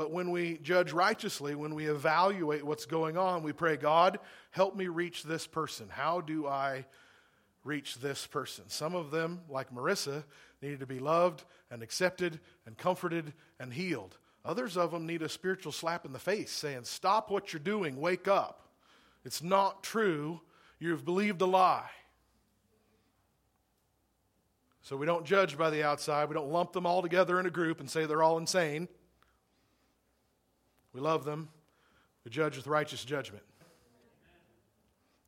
But 0.00 0.12
when 0.12 0.30
we 0.30 0.56
judge 0.62 0.92
righteously, 0.92 1.54
when 1.54 1.74
we 1.74 1.84
evaluate 1.84 2.64
what's 2.64 2.86
going 2.86 3.18
on, 3.18 3.42
we 3.42 3.52
pray, 3.52 3.76
God, 3.76 4.18
help 4.50 4.74
me 4.74 4.88
reach 4.88 5.24
this 5.24 5.46
person. 5.46 5.90
How 5.90 6.22
do 6.22 6.46
I 6.46 6.86
reach 7.64 7.96
this 7.96 8.26
person? 8.26 8.64
Some 8.68 8.94
of 8.94 9.10
them, 9.10 9.42
like 9.50 9.74
Marissa, 9.74 10.24
needed 10.62 10.80
to 10.80 10.86
be 10.86 11.00
loved 11.00 11.44
and 11.70 11.82
accepted 11.82 12.40
and 12.64 12.78
comforted 12.78 13.34
and 13.58 13.74
healed. 13.74 14.16
Others 14.42 14.78
of 14.78 14.90
them 14.90 15.06
need 15.06 15.20
a 15.20 15.28
spiritual 15.28 15.70
slap 15.70 16.06
in 16.06 16.14
the 16.14 16.18
face 16.18 16.50
saying, 16.50 16.84
Stop 16.84 17.30
what 17.30 17.52
you're 17.52 17.60
doing, 17.60 18.00
wake 18.00 18.26
up. 18.26 18.70
It's 19.26 19.42
not 19.42 19.82
true. 19.82 20.40
You've 20.78 21.04
believed 21.04 21.42
a 21.42 21.46
lie. 21.46 21.90
So 24.80 24.96
we 24.96 25.04
don't 25.04 25.26
judge 25.26 25.58
by 25.58 25.68
the 25.68 25.82
outside. 25.82 26.30
We 26.30 26.34
don't 26.34 26.50
lump 26.50 26.72
them 26.72 26.86
all 26.86 27.02
together 27.02 27.38
in 27.38 27.44
a 27.44 27.50
group 27.50 27.80
and 27.80 27.90
say 27.90 28.06
they're 28.06 28.22
all 28.22 28.38
insane. 28.38 28.88
We 30.92 31.00
love 31.00 31.24
them. 31.24 31.48
We 32.24 32.30
judge 32.30 32.56
with 32.56 32.66
righteous 32.66 33.04
judgment. 33.04 33.44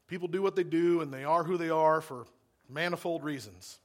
People 0.09 0.29
do 0.29 0.43
what 0.43 0.57
they 0.57 0.65
do 0.65 1.01
and 1.01 1.13
they 1.13 1.25
are 1.25 1.45
who 1.45 1.57
they 1.57 1.71
are 1.71 2.01
for 2.01 2.27
manifold 2.69 3.25
reasons. 3.25 3.79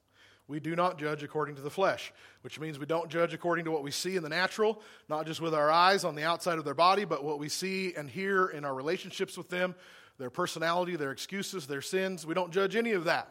We 0.47 0.59
do 0.59 0.75
not 0.75 0.97
judge 0.97 1.23
according 1.23 1.55
to 1.55 1.61
the 1.61 1.69
flesh, 1.69 2.13
which 2.41 2.59
means 2.59 2.79
we 2.79 2.85
don't 2.85 3.09
judge 3.09 3.33
according 3.33 3.65
to 3.65 3.71
what 3.71 3.83
we 3.83 3.91
see 3.91 4.15
in 4.15 4.23
the 4.23 4.29
natural, 4.29 4.81
not 5.09 5.25
just 5.25 5.41
with 5.41 5.53
our 5.53 5.69
eyes 5.69 6.05
on 6.05 6.15
the 6.15 6.23
outside 6.23 6.57
of 6.57 6.63
their 6.63 6.73
body, 6.73 7.03
but 7.03 7.23
what 7.23 7.37
we 7.37 7.49
see 7.49 7.93
and 7.95 8.09
hear 8.09 8.45
in 8.47 8.63
our 8.63 8.73
relationships 8.73 9.37
with 9.37 9.49
them, 9.49 9.75
their 10.17 10.29
personality, 10.29 10.95
their 10.95 11.11
excuses, 11.11 11.67
their 11.67 11.81
sins. 11.81 12.25
We 12.25 12.33
don't 12.33 12.51
judge 12.51 12.77
any 12.77 12.93
of 12.93 13.03
that. 13.03 13.29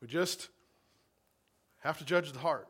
We 0.00 0.08
just 0.08 0.48
have 1.80 1.98
to 1.98 2.04
judge 2.04 2.32
the 2.32 2.40
heart. 2.40 2.68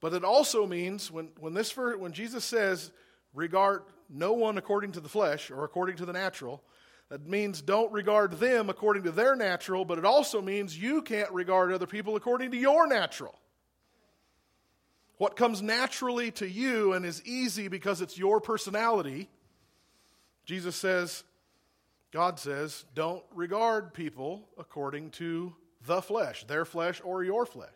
But 0.00 0.14
it 0.14 0.24
also 0.24 0.66
means 0.66 1.10
when, 1.10 1.30
when, 1.38 1.54
this, 1.54 1.76
when 1.76 2.12
Jesus 2.12 2.44
says, 2.44 2.90
regard 3.34 3.82
no 4.08 4.32
one 4.32 4.58
according 4.58 4.92
to 4.92 5.00
the 5.00 5.08
flesh 5.08 5.50
or 5.50 5.64
according 5.64 5.96
to 5.96 6.06
the 6.06 6.12
natural, 6.12 6.62
that 7.10 7.26
means 7.26 7.60
don't 7.60 7.92
regard 7.92 8.38
them 8.38 8.70
according 8.70 9.02
to 9.04 9.10
their 9.10 9.36
natural, 9.36 9.84
but 9.84 9.98
it 9.98 10.04
also 10.04 10.40
means 10.40 10.78
you 10.78 11.02
can't 11.02 11.30
regard 11.32 11.72
other 11.72 11.86
people 11.86 12.16
according 12.16 12.50
to 12.52 12.56
your 12.56 12.86
natural. 12.86 13.34
What 15.18 15.36
comes 15.36 15.62
naturally 15.62 16.30
to 16.32 16.48
you 16.48 16.92
and 16.92 17.04
is 17.04 17.24
easy 17.24 17.68
because 17.68 18.00
it's 18.00 18.18
your 18.18 18.40
personality, 18.40 19.28
Jesus 20.44 20.76
says, 20.76 21.24
God 22.10 22.38
says, 22.38 22.84
don't 22.94 23.22
regard 23.34 23.94
people 23.94 24.48
according 24.58 25.10
to 25.12 25.54
the 25.86 26.02
flesh, 26.02 26.44
their 26.44 26.64
flesh 26.64 27.00
or 27.04 27.24
your 27.24 27.46
flesh, 27.46 27.74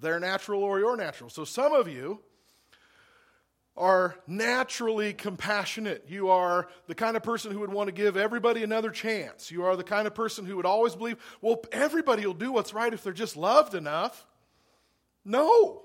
their 0.00 0.18
natural 0.18 0.62
or 0.62 0.78
your 0.78 0.96
natural. 0.96 1.30
So 1.30 1.44
some 1.44 1.72
of 1.72 1.88
you, 1.88 2.20
are 3.76 4.16
naturally 4.26 5.14
compassionate. 5.14 6.04
You 6.08 6.28
are 6.28 6.68
the 6.88 6.94
kind 6.94 7.16
of 7.16 7.22
person 7.22 7.52
who 7.52 7.60
would 7.60 7.72
want 7.72 7.88
to 7.88 7.92
give 7.92 8.16
everybody 8.16 8.62
another 8.62 8.90
chance. 8.90 9.50
You 9.50 9.64
are 9.64 9.76
the 9.76 9.84
kind 9.84 10.06
of 10.06 10.14
person 10.14 10.44
who 10.44 10.56
would 10.56 10.66
always 10.66 10.94
believe, 10.94 11.16
well, 11.40 11.62
everybody 11.72 12.26
will 12.26 12.34
do 12.34 12.52
what's 12.52 12.74
right 12.74 12.92
if 12.92 13.02
they're 13.02 13.12
just 13.12 13.36
loved 13.36 13.74
enough. 13.74 14.26
No. 15.24 15.82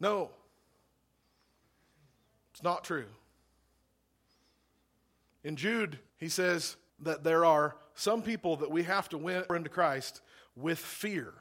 No. 0.00 0.30
It's 2.52 2.62
not 2.62 2.82
true. 2.82 3.06
In 5.44 5.56
Jude, 5.56 5.98
he 6.18 6.28
says 6.28 6.76
that 7.00 7.22
there 7.22 7.44
are 7.44 7.76
some 7.94 8.22
people 8.22 8.56
that 8.56 8.70
we 8.70 8.82
have 8.84 9.08
to 9.10 9.18
win 9.18 9.44
into 9.50 9.68
Christ 9.68 10.20
with 10.56 10.78
fear. 10.78 11.32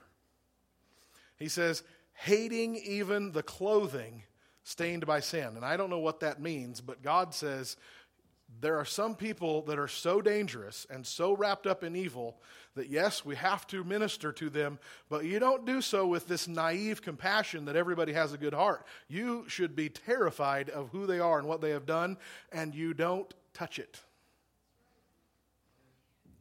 He 1.38 1.48
says, 1.48 1.84
hating 2.24 2.76
even 2.76 3.32
the 3.32 3.42
clothing 3.42 4.22
stained 4.64 5.08
by 5.08 5.20
sin. 5.20 5.56
And 5.56 5.66
I 5.66 5.76
don't 5.76 5.90
know 5.90 6.00
what 6.00 6.20
that 6.20 6.40
means, 6.40 6.80
but 6.80 7.02
God 7.02 7.34
says 7.34 7.78
there 8.60 8.78
are 8.78 8.86
some 8.86 9.16
people 9.16 9.64
that 9.64 9.80
are 9.80 9.88
so 9.88 10.22
dangerous 10.22 10.86
and 10.92 11.06
so 11.06 11.36
wrapped 11.36 11.66
up 11.66 11.84
in 11.84 11.96
evil 11.96 12.40
that, 12.76 12.90
yes, 12.90 13.26
we 13.26 13.36
have 13.38 13.66
to 13.68 13.84
minister 13.84 14.32
to 14.34 14.52
them, 14.52 14.78
but 15.10 15.26
you 15.26 15.40
don't 15.40 15.66
do 15.66 15.82
so 15.82 16.06
with 16.06 16.28
this 16.28 16.48
naive 16.48 17.02
compassion 17.02 17.66
that 17.66 17.76
everybody 17.76 18.14
has 18.14 18.34
a 18.34 18.38
good 18.38 18.54
heart. 18.54 18.86
You 19.08 19.46
should 19.48 19.76
be 19.76 19.90
terrified 19.90 20.70
of 20.70 20.90
who 20.90 21.08
they 21.08 21.20
are 21.20 21.40
and 21.40 21.48
what 21.48 21.62
they 21.62 21.72
have 21.72 21.88
done, 21.88 22.18
and 22.52 22.76
you 22.76 22.94
don't 22.94 23.34
touch 23.54 23.80
it. 23.80 24.00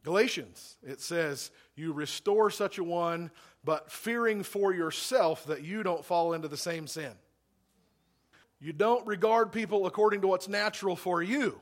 Galatians, 0.03 0.77
it 0.83 0.99
says, 0.99 1.51
You 1.75 1.93
restore 1.93 2.49
such 2.49 2.77
a 2.77 2.83
one 2.83 3.31
but 3.63 3.91
fearing 3.91 4.43
for 4.43 4.73
yourself 4.73 5.45
that 5.45 5.63
you 5.63 5.83
don't 5.83 6.05
fall 6.05 6.33
into 6.33 6.47
the 6.47 6.57
same 6.57 6.87
sin. 6.87 7.13
You 8.59 8.73
don't 8.73 9.05
regard 9.07 9.51
people 9.51 9.85
according 9.87 10.21
to 10.21 10.27
what's 10.27 10.47
natural 10.47 10.95
for 10.95 11.21
you. 11.21 11.59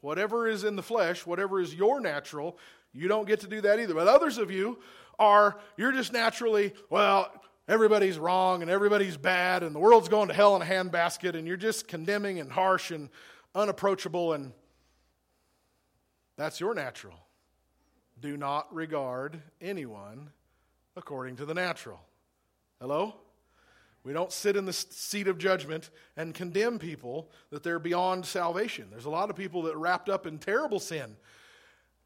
Whatever 0.00 0.46
is 0.46 0.64
in 0.64 0.76
the 0.76 0.82
flesh, 0.82 1.26
whatever 1.26 1.60
is 1.60 1.74
your 1.74 2.00
natural, 2.00 2.58
you 2.92 3.08
don't 3.08 3.26
get 3.26 3.40
to 3.40 3.48
do 3.48 3.60
that 3.62 3.80
either. 3.80 3.94
But 3.94 4.08
others 4.08 4.38
of 4.38 4.50
you 4.50 4.78
are, 5.18 5.58
you're 5.76 5.92
just 5.92 6.12
naturally, 6.12 6.74
well, 6.90 7.30
everybody's 7.68 8.18
wrong 8.18 8.62
and 8.62 8.70
everybody's 8.70 9.16
bad 9.16 9.62
and 9.62 9.74
the 9.74 9.80
world's 9.80 10.08
going 10.08 10.28
to 10.28 10.34
hell 10.34 10.54
in 10.56 10.62
a 10.62 10.64
handbasket 10.64 11.34
and 11.34 11.46
you're 11.46 11.56
just 11.56 11.88
condemning 11.88 12.38
and 12.38 12.52
harsh 12.52 12.90
and 12.90 13.08
unapproachable 13.54 14.32
and 14.32 14.52
that's 16.36 16.60
your 16.60 16.74
natural. 16.74 17.16
Do 18.20 18.36
not 18.36 18.72
regard 18.74 19.40
anyone 19.60 20.30
according 20.96 21.36
to 21.36 21.44
the 21.44 21.54
natural. 21.54 22.00
Hello? 22.80 23.14
We 24.02 24.12
don't 24.12 24.32
sit 24.32 24.56
in 24.56 24.66
the 24.66 24.72
seat 24.72 25.26
of 25.26 25.36
judgment 25.36 25.90
and 26.16 26.32
condemn 26.32 26.78
people 26.78 27.28
that 27.50 27.62
they're 27.62 27.80
beyond 27.80 28.24
salvation. 28.24 28.86
There's 28.90 29.04
a 29.04 29.10
lot 29.10 29.30
of 29.30 29.36
people 29.36 29.62
that 29.62 29.74
are 29.74 29.78
wrapped 29.78 30.08
up 30.08 30.26
in 30.26 30.38
terrible 30.38 30.78
sin. 30.78 31.16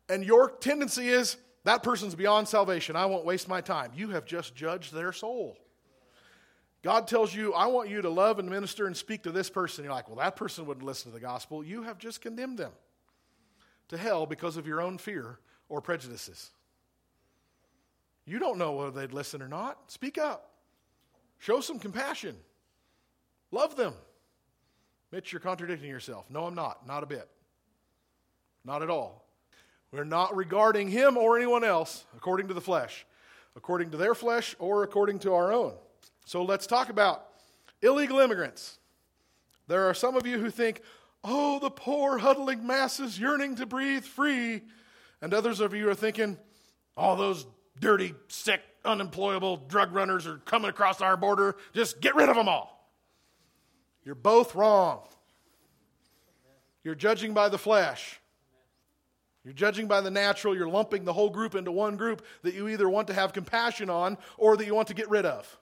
And 0.08 0.24
your 0.24 0.50
tendency 0.50 1.08
is, 1.08 1.36
that 1.64 1.82
person's 1.82 2.14
beyond 2.14 2.48
salvation. 2.48 2.96
I 2.96 3.04
won't 3.04 3.26
waste 3.26 3.48
my 3.48 3.60
time. 3.60 3.92
You 3.94 4.08
have 4.10 4.24
just 4.24 4.54
judged 4.54 4.94
their 4.94 5.12
soul. 5.12 5.58
God 6.82 7.06
tells 7.06 7.34
you, 7.34 7.52
I 7.52 7.66
want 7.66 7.90
you 7.90 8.00
to 8.00 8.08
love 8.08 8.38
and 8.38 8.48
minister 8.48 8.86
and 8.86 8.96
speak 8.96 9.24
to 9.24 9.30
this 9.30 9.50
person. 9.50 9.84
You're 9.84 9.92
like, 9.92 10.08
well, 10.08 10.16
that 10.16 10.36
person 10.36 10.64
wouldn't 10.64 10.86
listen 10.86 11.12
to 11.12 11.14
the 11.14 11.20
gospel. 11.20 11.62
You 11.62 11.82
have 11.82 11.98
just 11.98 12.22
condemned 12.22 12.56
them 12.56 12.72
to 13.88 13.98
hell 13.98 14.24
because 14.24 14.56
of 14.56 14.66
your 14.66 14.80
own 14.80 14.96
fear 14.96 15.38
or 15.68 15.82
prejudices. 15.82 16.50
You 18.30 18.38
don't 18.38 18.58
know 18.58 18.74
whether 18.74 18.92
they'd 18.92 19.12
listen 19.12 19.42
or 19.42 19.48
not. 19.48 19.90
Speak 19.90 20.16
up. 20.16 20.52
Show 21.40 21.60
some 21.60 21.80
compassion. 21.80 22.36
Love 23.50 23.74
them. 23.74 23.92
Mitch, 25.10 25.32
you're 25.32 25.40
contradicting 25.40 25.90
yourself. 25.90 26.26
No, 26.30 26.46
I'm 26.46 26.54
not. 26.54 26.86
Not 26.86 27.02
a 27.02 27.06
bit. 27.06 27.28
Not 28.64 28.84
at 28.84 28.88
all. 28.88 29.26
We're 29.90 30.04
not 30.04 30.36
regarding 30.36 30.88
him 30.88 31.16
or 31.16 31.36
anyone 31.36 31.64
else 31.64 32.04
according 32.16 32.46
to 32.46 32.54
the 32.54 32.60
flesh, 32.60 33.04
according 33.56 33.90
to 33.90 33.96
their 33.96 34.14
flesh 34.14 34.54
or 34.60 34.84
according 34.84 35.18
to 35.20 35.34
our 35.34 35.52
own. 35.52 35.72
So 36.24 36.44
let's 36.44 36.68
talk 36.68 36.88
about 36.88 37.26
illegal 37.82 38.20
immigrants. 38.20 38.78
There 39.66 39.88
are 39.88 39.94
some 39.94 40.14
of 40.14 40.24
you 40.24 40.38
who 40.38 40.50
think, 40.50 40.82
oh, 41.24 41.58
the 41.58 41.70
poor 41.70 42.18
huddling 42.18 42.64
masses 42.64 43.18
yearning 43.18 43.56
to 43.56 43.66
breathe 43.66 44.04
free. 44.04 44.62
And 45.20 45.34
others 45.34 45.58
of 45.58 45.74
you 45.74 45.88
are 45.90 45.96
thinking, 45.96 46.38
all 46.96 47.16
those 47.16 47.44
dirty, 47.80 48.14
sick, 48.28 48.60
unemployable 48.84 49.56
drug 49.56 49.92
runners 49.92 50.26
are 50.26 50.38
coming 50.38 50.70
across 50.70 51.00
our 51.00 51.16
border. 51.16 51.56
Just 51.72 52.00
get 52.00 52.14
rid 52.14 52.28
of 52.28 52.36
them 52.36 52.48
all. 52.48 52.88
You're 54.04 54.14
both 54.14 54.54
wrong. 54.54 55.00
You're 56.84 56.94
judging 56.94 57.34
by 57.34 57.48
the 57.48 57.58
flesh. 57.58 58.20
You're 59.44 59.54
judging 59.54 59.86
by 59.86 60.00
the 60.00 60.10
natural. 60.10 60.54
You're 60.54 60.68
lumping 60.68 61.04
the 61.04 61.12
whole 61.12 61.30
group 61.30 61.54
into 61.54 61.72
one 61.72 61.96
group 61.96 62.24
that 62.42 62.54
you 62.54 62.68
either 62.68 62.88
want 62.88 63.08
to 63.08 63.14
have 63.14 63.32
compassion 63.32 63.90
on 63.90 64.18
or 64.36 64.56
that 64.56 64.66
you 64.66 64.74
want 64.74 64.88
to 64.88 64.94
get 64.94 65.08
rid 65.10 65.26
of. 65.26 65.58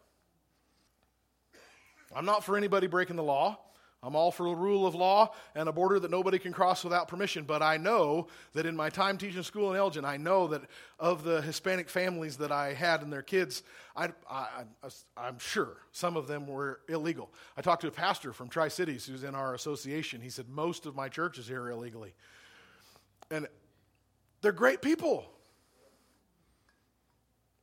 I'm 2.14 2.24
not 2.24 2.44
for 2.44 2.56
anybody 2.56 2.86
breaking 2.86 3.16
the 3.16 3.22
law. 3.22 3.58
I'm 4.00 4.14
all 4.14 4.30
for 4.30 4.46
a 4.46 4.54
rule 4.54 4.86
of 4.86 4.94
law 4.94 5.34
and 5.56 5.68
a 5.68 5.72
border 5.72 5.98
that 5.98 6.10
nobody 6.10 6.38
can 6.38 6.52
cross 6.52 6.84
without 6.84 7.08
permission. 7.08 7.42
But 7.42 7.62
I 7.62 7.78
know 7.78 8.28
that 8.52 8.64
in 8.64 8.76
my 8.76 8.90
time 8.90 9.18
teaching 9.18 9.42
school 9.42 9.72
in 9.72 9.76
Elgin, 9.76 10.04
I 10.04 10.16
know 10.16 10.46
that 10.48 10.62
of 11.00 11.24
the 11.24 11.42
Hispanic 11.42 11.90
families 11.90 12.36
that 12.36 12.52
I 12.52 12.74
had 12.74 13.02
and 13.02 13.12
their 13.12 13.22
kids, 13.22 13.64
I, 13.96 14.10
am 15.16 15.38
sure 15.38 15.78
some 15.90 16.16
of 16.16 16.28
them 16.28 16.46
were 16.46 16.80
illegal. 16.88 17.32
I 17.56 17.60
talked 17.60 17.82
to 17.82 17.88
a 17.88 17.92
pastor 17.92 18.32
from 18.32 18.48
Tri 18.48 18.68
Cities 18.68 19.04
who's 19.04 19.24
in 19.24 19.34
our 19.34 19.54
association. 19.54 20.20
He 20.20 20.30
said, 20.30 20.48
Most 20.48 20.86
of 20.86 20.94
my 20.94 21.08
churches 21.08 21.48
here 21.48 21.68
illegally. 21.68 22.14
And 23.32 23.48
they're 24.42 24.52
great 24.52 24.80
people. 24.80 25.26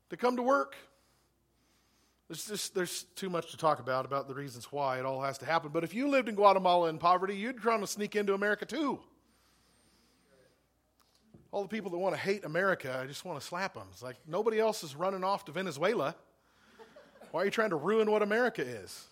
They 0.09 0.17
come 0.17 0.35
to 0.35 0.43
work, 0.43 0.75
there's 2.27 2.45
just 2.45 2.73
there's 2.73 3.03
too 3.15 3.29
much 3.29 3.51
to 3.51 3.57
talk 3.57 3.79
about 3.79 4.05
about 4.05 4.27
the 4.27 4.33
reasons 4.33 4.71
why 4.71 4.97
it 4.97 5.05
all 5.05 5.21
has 5.21 5.37
to 5.39 5.45
happen. 5.45 5.71
But 5.71 5.83
if 5.83 5.93
you 5.93 6.07
lived 6.09 6.27
in 6.27 6.35
Guatemala 6.35 6.89
in 6.89 6.97
poverty, 6.97 7.35
you'd 7.35 7.57
try 7.57 7.79
to 7.79 7.87
sneak 7.87 8.15
into 8.15 8.33
America 8.33 8.65
too. 8.65 8.99
All 11.51 11.61
the 11.61 11.69
people 11.69 11.91
that 11.91 11.97
want 11.97 12.15
to 12.15 12.19
hate 12.19 12.43
America, 12.43 12.99
I 13.01 13.05
just 13.05 13.23
want 13.23 13.39
to 13.39 13.45
slap 13.45 13.75
them. 13.75 13.87
It's 13.91 14.01
like 14.01 14.17
nobody 14.27 14.59
else 14.59 14.83
is 14.83 14.95
running 14.95 15.23
off 15.23 15.45
to 15.45 15.51
Venezuela. 15.51 16.15
Why 17.31 17.41
are 17.41 17.45
you 17.45 17.51
trying 17.51 17.69
to 17.69 17.75
ruin 17.75 18.09
what 18.09 18.21
America 18.21 18.61
is? 18.61 19.07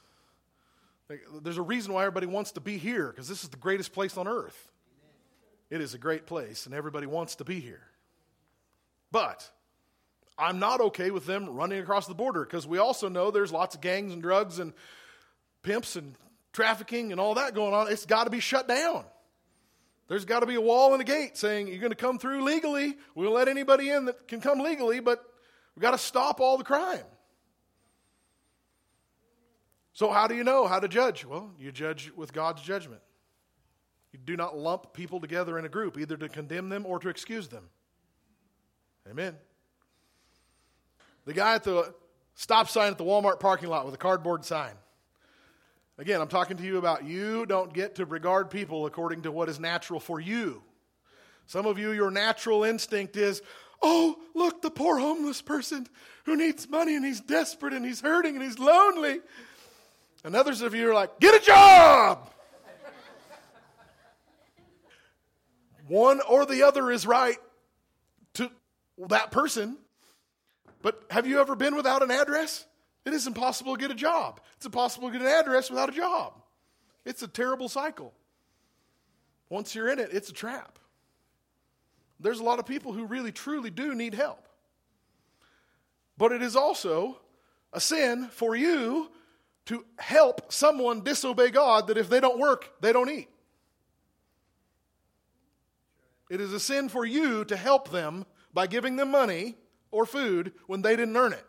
There's 1.41 1.57
a 1.57 1.61
reason 1.61 1.93
why 1.93 2.01
everybody 2.01 2.25
wants 2.25 2.53
to 2.53 2.61
be 2.61 2.77
here 2.77 3.09
because 3.09 3.27
this 3.27 3.43
is 3.43 3.49
the 3.49 3.57
greatest 3.57 3.93
place 3.93 4.17
on 4.17 4.27
earth. 4.27 4.71
It 5.69 5.81
is 5.81 5.93
a 5.93 5.97
great 5.97 6.25
place, 6.25 6.65
and 6.65 6.73
everybody 6.73 7.07
wants 7.07 7.35
to 7.35 7.43
be 7.43 7.59
here. 7.59 7.81
But 9.11 9.49
I'm 10.37 10.59
not 10.59 10.81
okay 10.81 11.11
with 11.11 11.25
them 11.25 11.49
running 11.49 11.79
across 11.79 12.07
the 12.07 12.15
border 12.15 12.43
because 12.43 12.65
we 12.65 12.79
also 12.79 13.07
know 13.07 13.31
there's 13.31 13.51
lots 13.51 13.75
of 13.75 13.81
gangs 13.81 14.13
and 14.13 14.21
drugs 14.21 14.59
and 14.59 14.73
pimps 15.61 15.95
and 15.95 16.15
trafficking 16.53 17.11
and 17.11 17.21
all 17.21 17.35
that 17.35 17.53
going 17.53 17.73
on. 17.73 17.91
It's 17.91 18.05
got 18.05 18.23
to 18.25 18.29
be 18.29 18.39
shut 18.39 18.67
down. 18.67 19.05
There's 20.07 20.25
got 20.25 20.41
to 20.41 20.45
be 20.45 20.55
a 20.55 20.61
wall 20.61 20.93
and 20.93 21.01
a 21.01 21.05
gate 21.05 21.37
saying 21.37 21.67
you're 21.67 21.79
going 21.79 21.91
to 21.91 21.95
come 21.95 22.19
through 22.19 22.43
legally. 22.43 22.97
We'll 23.15 23.31
let 23.31 23.47
anybody 23.47 23.89
in 23.89 24.05
that 24.05 24.27
can 24.27 24.41
come 24.41 24.59
legally, 24.59 24.99
but 24.99 25.23
we've 25.75 25.81
got 25.81 25.91
to 25.91 25.97
stop 25.97 26.39
all 26.39 26.57
the 26.57 26.63
crime. 26.63 27.05
So, 29.93 30.09
how 30.09 30.27
do 30.27 30.35
you 30.35 30.43
know 30.43 30.65
how 30.65 30.79
to 30.79 30.87
judge? 30.87 31.23
Well, 31.23 31.51
you 31.59 31.71
judge 31.71 32.11
with 32.15 32.33
God's 32.33 32.63
judgment. 32.63 33.01
You 34.11 34.19
do 34.19 34.35
not 34.35 34.57
lump 34.57 34.93
people 34.93 35.19
together 35.19 35.57
in 35.57 35.65
a 35.65 35.69
group, 35.69 35.97
either 35.97 36.17
to 36.17 36.29
condemn 36.29 36.69
them 36.69 36.85
or 36.85 36.99
to 36.99 37.09
excuse 37.09 37.47
them. 37.47 37.69
Amen. 39.09 39.35
The 41.25 41.33
guy 41.33 41.55
at 41.55 41.63
the 41.63 41.93
stop 42.35 42.69
sign 42.69 42.91
at 42.91 42.97
the 42.97 43.03
Walmart 43.03 43.39
parking 43.39 43.69
lot 43.69 43.85
with 43.85 43.93
a 43.93 43.97
cardboard 43.97 44.43
sign. 44.45 44.73
Again, 45.97 46.19
I'm 46.21 46.27
talking 46.27 46.57
to 46.57 46.63
you 46.63 46.77
about 46.77 47.05
you 47.05 47.45
don't 47.45 47.71
get 47.71 47.95
to 47.95 48.05
regard 48.05 48.49
people 48.49 48.85
according 48.85 49.23
to 49.23 49.31
what 49.31 49.47
is 49.47 49.59
natural 49.59 49.99
for 49.99 50.19
you. 50.19 50.63
Some 51.45 51.65
of 51.65 51.77
you, 51.77 51.91
your 51.91 52.09
natural 52.09 52.63
instinct 52.63 53.15
is, 53.15 53.41
oh, 53.81 54.17
look, 54.33 54.61
the 54.61 54.71
poor 54.71 54.97
homeless 54.97 55.41
person 55.41 55.87
who 56.25 56.35
needs 56.35 56.67
money 56.67 56.95
and 56.95 57.05
he's 57.05 57.21
desperate 57.21 57.73
and 57.73 57.85
he's 57.85 58.01
hurting 58.01 58.35
and 58.35 58.43
he's 58.43 58.57
lonely. 58.57 59.19
And 60.23 60.35
others 60.35 60.61
of 60.61 60.73
you 60.73 60.89
are 60.89 60.93
like, 60.93 61.19
get 61.19 61.39
a 61.39 61.45
job. 61.45 62.29
One 65.87 66.21
or 66.21 66.45
the 66.45 66.63
other 66.63 66.89
is 66.91 67.05
right 67.05 67.37
to 68.35 68.49
that 69.09 69.31
person. 69.31 69.77
But 70.83 71.01
have 71.09 71.25
you 71.25 71.39
ever 71.39 71.55
been 71.55 71.75
without 71.75 72.03
an 72.03 72.11
address? 72.11 72.65
It 73.05 73.13
is 73.13 73.25
impossible 73.25 73.75
to 73.75 73.81
get 73.81 73.89
a 73.89 73.95
job. 73.95 74.41
It's 74.57 74.65
impossible 74.65 75.09
to 75.09 75.17
get 75.17 75.25
an 75.25 75.33
address 75.33 75.71
without 75.71 75.89
a 75.89 75.93
job. 75.93 76.33
It's 77.05 77.23
a 77.23 77.27
terrible 77.27 77.69
cycle. 77.69 78.13
Once 79.49 79.73
you're 79.73 79.89
in 79.89 79.97
it, 79.97 80.09
it's 80.11 80.29
a 80.29 80.33
trap. 80.33 80.77
There's 82.19 82.39
a 82.39 82.43
lot 82.43 82.59
of 82.59 82.65
people 82.65 82.91
who 82.91 83.05
really, 83.05 83.31
truly 83.31 83.69
do 83.69 83.95
need 83.95 84.13
help. 84.13 84.47
But 86.17 86.33
it 86.33 86.41
is 86.41 86.55
also 86.55 87.17
a 87.71 87.79
sin 87.79 88.27
for 88.31 88.55
you 88.55 89.09
to 89.65 89.85
help 89.97 90.51
someone 90.51 91.01
disobey 91.01 91.49
God 91.49 91.87
that 91.87 91.97
if 91.97 92.09
they 92.09 92.19
don't 92.19 92.39
work, 92.39 92.71
they 92.81 92.91
don't 92.91 93.09
eat. 93.09 93.29
It 96.29 96.41
is 96.41 96.51
a 96.51 96.59
sin 96.59 96.89
for 96.89 97.05
you 97.05 97.45
to 97.45 97.55
help 97.55 97.89
them 97.89 98.25
by 98.53 98.67
giving 98.67 98.97
them 98.97 99.11
money 99.11 99.55
or 99.93 100.05
food 100.07 100.51
when 100.65 100.81
they 100.81 100.95
didn't 100.95 101.15
earn 101.15 101.31
it. 101.31 101.45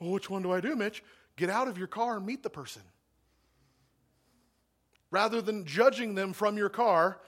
Well, 0.00 0.10
which 0.10 0.28
one 0.28 0.42
do 0.42 0.52
I 0.52 0.60
do, 0.60 0.74
Mitch? 0.74 1.02
Get 1.36 1.48
out 1.48 1.68
of 1.68 1.78
your 1.78 1.86
car 1.86 2.16
and 2.16 2.26
meet 2.26 2.42
the 2.42 2.50
person. 2.50 2.82
Rather 5.10 5.40
than 5.40 5.64
judging 5.64 6.16
them 6.16 6.32
from 6.32 6.58
your 6.58 6.68
car 6.68 7.20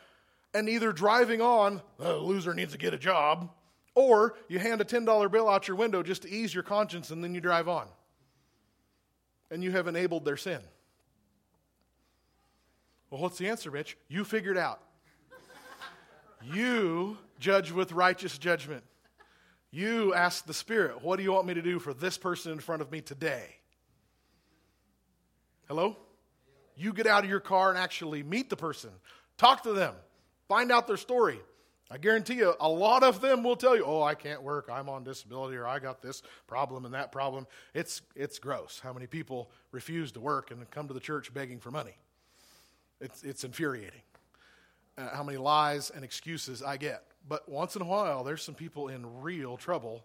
and 0.52 0.68
either 0.68 0.92
driving 0.92 1.40
on, 1.40 1.80
oh, 2.00 2.04
the 2.04 2.18
loser 2.18 2.52
needs 2.52 2.72
to 2.72 2.78
get 2.78 2.92
a 2.92 2.98
job, 2.98 3.50
or 3.94 4.34
you 4.48 4.58
hand 4.58 4.80
a 4.80 4.84
$10 4.84 5.30
bill 5.30 5.48
out 5.48 5.68
your 5.68 5.76
window 5.76 6.02
just 6.02 6.22
to 6.22 6.30
ease 6.30 6.52
your 6.52 6.64
conscience 6.64 7.10
and 7.10 7.22
then 7.22 7.34
you 7.34 7.40
drive 7.40 7.68
on. 7.68 7.86
And 9.50 9.62
you 9.62 9.70
have 9.70 9.86
enabled 9.86 10.24
their 10.24 10.36
sin. 10.36 10.60
Well, 13.10 13.22
what's 13.22 13.38
the 13.38 13.48
answer, 13.48 13.70
Mitch? 13.70 13.96
You 14.08 14.24
figured 14.24 14.58
out. 14.58 14.80
you 16.52 17.16
judge 17.38 17.72
with 17.72 17.92
righteous 17.92 18.38
judgment. 18.38 18.84
You 19.70 20.14
ask 20.14 20.46
the 20.46 20.54
Spirit, 20.54 21.02
what 21.02 21.16
do 21.16 21.22
you 21.22 21.32
want 21.32 21.46
me 21.46 21.54
to 21.54 21.62
do 21.62 21.78
for 21.78 21.92
this 21.92 22.16
person 22.16 22.52
in 22.52 22.60
front 22.60 22.82
of 22.82 22.90
me 22.90 23.00
today? 23.00 23.56
Hello? 25.68 25.96
You 26.76 26.92
get 26.92 27.06
out 27.06 27.24
of 27.24 27.30
your 27.30 27.40
car 27.40 27.70
and 27.70 27.78
actually 27.78 28.22
meet 28.22 28.50
the 28.50 28.56
person, 28.56 28.90
talk 29.36 29.62
to 29.64 29.72
them, 29.72 29.94
find 30.48 30.70
out 30.70 30.86
their 30.86 30.96
story. 30.96 31.40
I 31.90 31.98
guarantee 31.98 32.34
you, 32.34 32.54
a 32.58 32.68
lot 32.68 33.04
of 33.04 33.20
them 33.20 33.44
will 33.44 33.54
tell 33.54 33.76
you, 33.76 33.84
oh, 33.84 34.02
I 34.02 34.14
can't 34.14 34.42
work, 34.42 34.68
I'm 34.70 34.88
on 34.88 35.04
disability, 35.04 35.56
or 35.56 35.66
I 35.66 35.78
got 35.78 36.02
this 36.02 36.22
problem 36.46 36.84
and 36.84 36.94
that 36.94 37.12
problem. 37.12 37.46
It's, 37.74 38.02
it's 38.16 38.38
gross 38.38 38.80
how 38.82 38.92
many 38.92 39.06
people 39.06 39.50
refuse 39.70 40.10
to 40.12 40.20
work 40.20 40.50
and 40.50 40.68
come 40.70 40.88
to 40.88 40.94
the 40.94 41.00
church 41.00 41.32
begging 41.32 41.60
for 41.60 41.70
money. 41.70 41.96
It's, 43.00 43.22
it's 43.22 43.44
infuriating 43.44 44.00
uh, 44.98 45.14
how 45.14 45.22
many 45.22 45.38
lies 45.38 45.90
and 45.90 46.04
excuses 46.04 46.62
I 46.62 46.76
get. 46.76 47.04
But 47.28 47.48
once 47.48 47.76
in 47.76 47.82
a 47.82 47.86
while, 47.86 48.24
there's 48.24 48.42
some 48.42 48.54
people 48.54 48.88
in 48.88 49.20
real 49.20 49.56
trouble. 49.56 50.04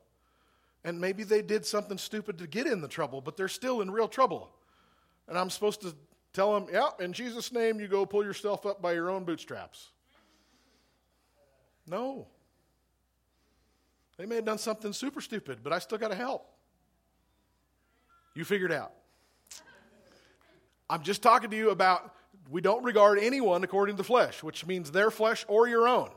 And 0.83 0.99
maybe 0.99 1.23
they 1.23 1.41
did 1.41 1.65
something 1.65 1.97
stupid 1.97 2.39
to 2.39 2.47
get 2.47 2.65
in 2.65 2.81
the 2.81 2.87
trouble, 2.87 3.21
but 3.21 3.37
they're 3.37 3.47
still 3.47 3.81
in 3.81 3.91
real 3.91 4.07
trouble. 4.07 4.49
And 5.27 5.37
I'm 5.37 5.49
supposed 5.49 5.81
to 5.81 5.95
tell 6.33 6.53
them, 6.53 6.67
yeah, 6.71 6.89
in 6.99 7.13
Jesus' 7.13 7.51
name, 7.51 7.79
you 7.79 7.87
go 7.87 8.05
pull 8.05 8.23
yourself 8.23 8.65
up 8.65 8.81
by 8.81 8.93
your 8.93 9.11
own 9.11 9.23
bootstraps. 9.23 9.89
No. 11.87 12.27
They 14.17 14.25
may 14.25 14.35
have 14.35 14.45
done 14.45 14.57
something 14.57 14.93
super 14.93 15.21
stupid, 15.21 15.59
but 15.63 15.73
I 15.73 15.79
still 15.79 15.97
got 15.97 16.09
to 16.09 16.15
help. 16.15 16.47
You 18.33 18.45
figured 18.45 18.71
out. 18.71 18.93
I'm 20.89 21.03
just 21.03 21.21
talking 21.21 21.49
to 21.49 21.55
you 21.55 21.69
about 21.69 22.13
we 22.49 22.61
don't 22.61 22.83
regard 22.83 23.19
anyone 23.19 23.63
according 23.63 23.95
to 23.95 23.97
the 23.97 24.07
flesh, 24.07 24.41
which 24.41 24.65
means 24.65 24.91
their 24.91 25.11
flesh 25.11 25.45
or 25.47 25.67
your 25.67 25.87
own. 25.87 26.09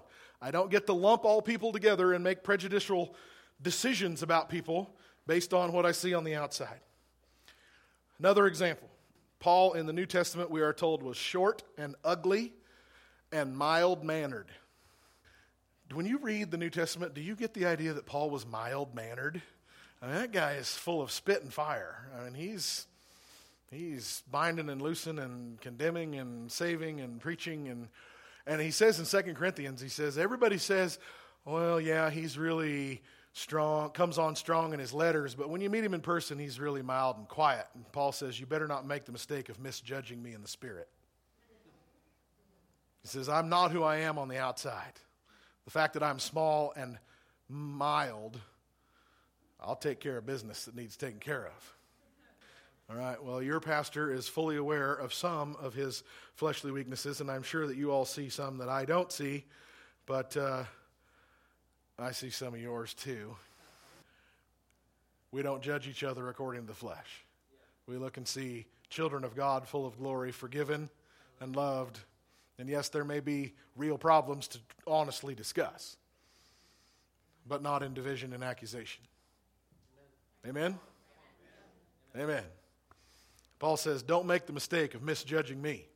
I 0.44 0.50
don't 0.50 0.70
get 0.70 0.86
to 0.88 0.92
lump 0.92 1.24
all 1.24 1.40
people 1.40 1.72
together 1.72 2.12
and 2.12 2.22
make 2.22 2.42
prejudicial 2.42 3.14
decisions 3.62 4.22
about 4.22 4.50
people 4.50 4.94
based 5.26 5.54
on 5.54 5.72
what 5.72 5.86
I 5.86 5.92
see 5.92 6.12
on 6.12 6.22
the 6.22 6.34
outside. 6.34 6.80
Another 8.18 8.46
example 8.46 8.88
Paul 9.40 9.72
in 9.72 9.86
the 9.86 9.92
New 9.94 10.04
Testament, 10.04 10.50
we 10.50 10.60
are 10.60 10.74
told, 10.74 11.02
was 11.02 11.16
short 11.16 11.62
and 11.78 11.94
ugly 12.04 12.52
and 13.32 13.56
mild 13.56 14.04
mannered. 14.04 14.48
When 15.92 16.04
you 16.04 16.18
read 16.18 16.50
the 16.50 16.58
New 16.58 16.70
Testament, 16.70 17.14
do 17.14 17.22
you 17.22 17.36
get 17.36 17.54
the 17.54 17.64
idea 17.64 17.94
that 17.94 18.04
Paul 18.04 18.28
was 18.28 18.46
mild 18.46 18.94
mannered? 18.94 19.40
I 20.02 20.06
mean, 20.06 20.14
that 20.16 20.32
guy 20.32 20.52
is 20.54 20.68
full 20.74 21.00
of 21.00 21.10
spit 21.10 21.42
and 21.42 21.52
fire. 21.52 22.10
I 22.18 22.24
mean, 22.24 22.34
he's 22.34 22.86
He's 23.70 24.22
binding 24.30 24.68
and 24.68 24.80
loosing 24.80 25.18
and 25.18 25.60
condemning 25.60 26.14
and 26.14 26.50
saving 26.50 27.00
and 27.00 27.20
preaching. 27.20 27.68
And, 27.68 27.88
and 28.46 28.60
he 28.60 28.70
says 28.70 28.98
in 28.98 29.04
Second 29.04 29.36
Corinthians, 29.36 29.80
he 29.80 29.88
says, 29.88 30.18
everybody 30.18 30.58
says, 30.58 30.98
well, 31.44 31.80
yeah, 31.80 32.10
he's 32.10 32.38
really 32.38 33.02
strong, 33.32 33.90
comes 33.90 34.18
on 34.18 34.36
strong 34.36 34.72
in 34.72 34.78
his 34.78 34.92
letters, 34.92 35.34
but 35.34 35.50
when 35.50 35.60
you 35.60 35.68
meet 35.68 35.84
him 35.84 35.94
in 35.94 36.00
person, 36.00 36.38
he's 36.38 36.60
really 36.60 36.82
mild 36.82 37.16
and 37.16 37.28
quiet. 37.28 37.66
And 37.74 37.90
Paul 37.92 38.12
says, 38.12 38.38
you 38.38 38.46
better 38.46 38.68
not 38.68 38.86
make 38.86 39.04
the 39.04 39.12
mistake 39.12 39.48
of 39.48 39.58
misjudging 39.60 40.22
me 40.22 40.34
in 40.34 40.42
the 40.42 40.48
spirit. 40.48 40.88
He 43.02 43.08
says, 43.08 43.28
I'm 43.28 43.48
not 43.48 43.70
who 43.70 43.82
I 43.82 43.98
am 43.98 44.18
on 44.18 44.28
the 44.28 44.38
outside. 44.38 44.92
The 45.64 45.70
fact 45.70 45.94
that 45.94 46.02
I'm 46.02 46.18
small 46.18 46.72
and 46.76 46.98
mild, 47.48 48.40
I'll 49.60 49.76
take 49.76 50.00
care 50.00 50.16
of 50.16 50.26
business 50.26 50.64
that 50.64 50.74
needs 50.74 50.96
taken 50.96 51.20
care 51.20 51.46
of. 51.46 51.74
All 52.90 52.96
right, 52.96 53.22
well, 53.22 53.40
your 53.42 53.60
pastor 53.60 54.12
is 54.12 54.28
fully 54.28 54.56
aware 54.56 54.92
of 54.92 55.14
some 55.14 55.56
of 55.56 55.72
his 55.72 56.02
fleshly 56.34 56.70
weaknesses, 56.70 57.22
and 57.22 57.30
I'm 57.30 57.42
sure 57.42 57.66
that 57.66 57.76
you 57.76 57.90
all 57.90 58.04
see 58.04 58.28
some 58.28 58.58
that 58.58 58.68
I 58.68 58.84
don't 58.84 59.10
see, 59.10 59.44
but 60.04 60.36
uh, 60.36 60.64
I 61.98 62.12
see 62.12 62.28
some 62.28 62.52
of 62.52 62.60
yours 62.60 62.92
too. 62.92 63.34
We 65.32 65.40
don't 65.42 65.62
judge 65.62 65.88
each 65.88 66.04
other 66.04 66.28
according 66.28 66.60
to 66.62 66.66
the 66.66 66.74
flesh. 66.74 67.24
We 67.86 67.96
look 67.96 68.18
and 68.18 68.28
see 68.28 68.66
children 68.90 69.24
of 69.24 69.34
God 69.34 69.66
full 69.66 69.86
of 69.86 69.98
glory, 69.98 70.30
forgiven 70.30 70.90
and 71.40 71.56
loved. 71.56 71.98
And 72.58 72.68
yes, 72.68 72.90
there 72.90 73.04
may 73.04 73.20
be 73.20 73.54
real 73.76 73.96
problems 73.96 74.46
to 74.48 74.58
honestly 74.86 75.34
discuss, 75.34 75.96
but 77.48 77.62
not 77.62 77.82
in 77.82 77.94
division 77.94 78.34
and 78.34 78.44
accusation. 78.44 79.02
Amen? 80.46 80.78
Amen. 82.14 82.30
Amen. 82.30 82.44
Paul 83.64 83.78
says, 83.78 84.02
Don't 84.02 84.26
make 84.26 84.44
the 84.44 84.52
mistake 84.52 84.94
of 84.94 85.02
misjudging 85.02 85.62
me. 85.62 85.86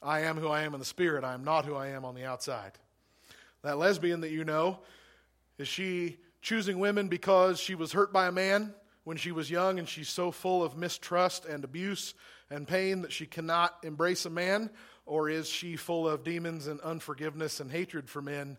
I 0.00 0.20
am 0.20 0.36
who 0.36 0.46
I 0.46 0.62
am 0.62 0.74
in 0.74 0.78
the 0.78 0.86
spirit. 0.86 1.24
I 1.24 1.34
am 1.34 1.42
not 1.42 1.64
who 1.64 1.74
I 1.74 1.88
am 1.88 2.04
on 2.04 2.14
the 2.14 2.24
outside. 2.24 2.70
That 3.62 3.78
lesbian 3.78 4.20
that 4.20 4.30
you 4.30 4.44
know, 4.44 4.78
is 5.58 5.66
she 5.66 6.18
choosing 6.40 6.78
women 6.78 7.08
because 7.08 7.58
she 7.58 7.74
was 7.74 7.92
hurt 7.92 8.12
by 8.12 8.28
a 8.28 8.32
man 8.32 8.74
when 9.02 9.16
she 9.16 9.32
was 9.32 9.50
young 9.50 9.80
and 9.80 9.88
she's 9.88 10.08
so 10.08 10.30
full 10.30 10.62
of 10.62 10.76
mistrust 10.76 11.46
and 11.46 11.64
abuse 11.64 12.14
and 12.48 12.68
pain 12.68 13.02
that 13.02 13.10
she 13.10 13.26
cannot 13.26 13.74
embrace 13.82 14.24
a 14.24 14.30
man? 14.30 14.70
Or 15.04 15.28
is 15.28 15.48
she 15.48 15.74
full 15.74 16.08
of 16.08 16.22
demons 16.22 16.68
and 16.68 16.80
unforgiveness 16.82 17.58
and 17.58 17.72
hatred 17.72 18.08
for 18.08 18.22
men? 18.22 18.56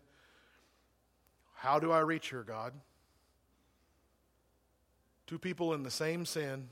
How 1.54 1.78
do 1.78 1.90
I 1.90 2.00
reach 2.00 2.28
her, 2.28 2.42
God? 2.42 2.74
Two 5.26 5.38
people 5.38 5.72
in 5.72 5.84
the 5.84 5.90
same 5.90 6.26
sin 6.26 6.68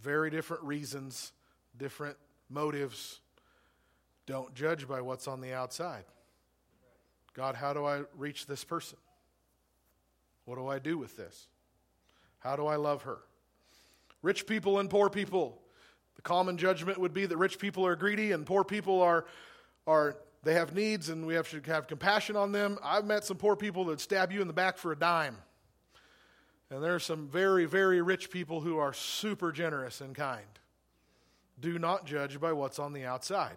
very 0.00 0.30
different 0.30 0.62
reasons, 0.62 1.32
different 1.78 2.16
motives. 2.48 3.20
Don't 4.26 4.54
judge 4.54 4.88
by 4.88 5.00
what's 5.00 5.28
on 5.28 5.40
the 5.40 5.52
outside. 5.52 6.04
God, 7.34 7.54
how 7.54 7.72
do 7.72 7.84
I 7.84 8.02
reach 8.16 8.46
this 8.46 8.64
person? 8.64 8.98
What 10.46 10.56
do 10.56 10.66
I 10.68 10.78
do 10.78 10.96
with 10.96 11.16
this? 11.16 11.48
How 12.38 12.56
do 12.56 12.66
I 12.66 12.76
love 12.76 13.02
her? 13.02 13.18
Rich 14.22 14.46
people 14.46 14.78
and 14.78 14.88
poor 14.88 15.10
people. 15.10 15.60
The 16.16 16.22
common 16.22 16.56
judgment 16.56 16.98
would 16.98 17.12
be 17.12 17.26
that 17.26 17.36
rich 17.36 17.58
people 17.58 17.86
are 17.86 17.94
greedy 17.94 18.32
and 18.32 18.46
poor 18.46 18.64
people 18.64 19.02
are, 19.02 19.26
are 19.86 20.16
they 20.42 20.54
have 20.54 20.74
needs 20.74 21.08
and 21.08 21.26
we 21.26 21.34
have 21.34 21.50
to 21.50 21.60
have 21.70 21.86
compassion 21.88 22.36
on 22.36 22.52
them. 22.52 22.78
I've 22.82 23.04
met 23.04 23.24
some 23.24 23.36
poor 23.36 23.56
people 23.56 23.84
that 23.86 24.00
stab 24.00 24.32
you 24.32 24.40
in 24.40 24.46
the 24.46 24.54
back 24.54 24.78
for 24.78 24.92
a 24.92 24.96
dime. 24.96 25.36
And 26.70 26.82
there 26.82 26.94
are 26.94 27.00
some 27.00 27.28
very, 27.28 27.64
very 27.64 28.02
rich 28.02 28.30
people 28.30 28.60
who 28.60 28.78
are 28.78 28.92
super 28.92 29.52
generous 29.52 30.00
and 30.00 30.14
kind. 30.14 30.46
Do 31.60 31.78
not 31.78 32.06
judge 32.06 32.40
by 32.40 32.52
what's 32.52 32.78
on 32.78 32.92
the 32.92 33.04
outside. 33.04 33.56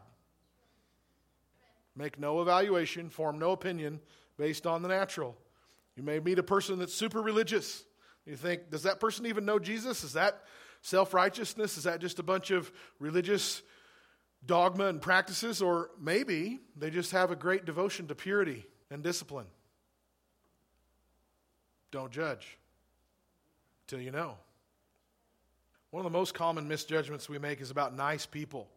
Make 1.96 2.20
no 2.20 2.42
evaluation, 2.42 3.10
form 3.10 3.40
no 3.40 3.52
opinion 3.52 4.00
based 4.38 4.68
on 4.68 4.82
the 4.82 4.88
natural. 4.88 5.36
You 5.98 6.04
may 6.04 6.20
meet 6.20 6.40
a 6.40 6.44
person 6.44 6.80
that's 6.80 6.94
super 6.94 7.22
religious. 7.22 7.84
You 8.26 8.36
think, 8.36 8.70
does 8.70 8.84
that 8.84 9.00
person 9.00 9.26
even 9.26 9.44
know 9.44 9.60
Jesus? 9.60 10.04
Is 10.04 10.14
that 10.14 10.44
self 10.82 11.14
righteousness? 11.14 11.78
Is 11.78 11.86
that 11.86 12.00
just 12.00 12.20
a 12.20 12.24
bunch 12.24 12.52
of 12.52 12.72
religious 13.00 13.64
dogma 14.46 14.86
and 14.86 15.02
practices? 15.02 15.62
Or 15.62 15.90
maybe 16.00 16.60
they 16.78 16.92
just 16.92 17.12
have 17.12 17.32
a 17.32 17.36
great 17.36 17.66
devotion 17.66 18.08
to 18.08 18.16
purity 18.16 18.66
and 18.92 19.04
discipline. 19.04 19.48
Don't 21.92 22.12
judge 22.12 22.60
till 23.90 24.00
you 24.00 24.12
know. 24.12 24.36
One 25.92 26.06
of 26.06 26.12
the 26.12 26.18
most 26.18 26.36
common 26.36 26.68
misjudgments 26.68 27.28
we 27.28 27.40
make 27.40 27.60
is 27.60 27.72
about 27.72 27.96
nice 27.96 28.26
people. 28.26 28.70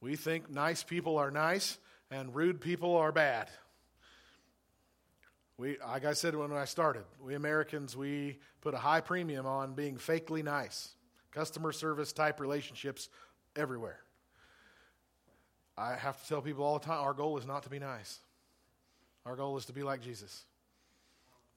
We 0.00 0.16
think 0.16 0.48
nice 0.48 0.84
people 0.84 1.18
are 1.18 1.30
nice 1.30 1.78
and 2.10 2.34
rude 2.34 2.60
people 2.60 2.96
are 2.96 3.10
bad. 3.10 3.50
We, 5.58 5.76
like 5.86 6.06
I 6.06 6.14
said 6.14 6.34
when 6.34 6.52
I 6.52 6.64
started, 6.64 7.02
we 7.22 7.34
Americans, 7.34 7.96
we 7.96 8.38
put 8.60 8.72
a 8.72 8.78
high 8.78 9.00
premium 9.00 9.44
on 9.44 9.74
being 9.74 9.96
fakely 9.96 10.42
nice. 10.42 10.90
Customer 11.32 11.72
service 11.72 12.12
type 12.12 12.40
relationships 12.40 13.08
everywhere. 13.56 14.00
I 15.76 15.96
have 15.96 16.22
to 16.22 16.28
tell 16.28 16.40
people 16.40 16.64
all 16.64 16.78
the 16.78 16.86
time 16.86 17.00
our 17.00 17.12
goal 17.12 17.36
is 17.36 17.46
not 17.46 17.64
to 17.64 17.70
be 17.70 17.78
nice. 17.78 18.20
Our 19.26 19.36
goal 19.36 19.56
is 19.58 19.66
to 19.66 19.72
be 19.72 19.82
like 19.82 20.00
Jesus. 20.00 20.44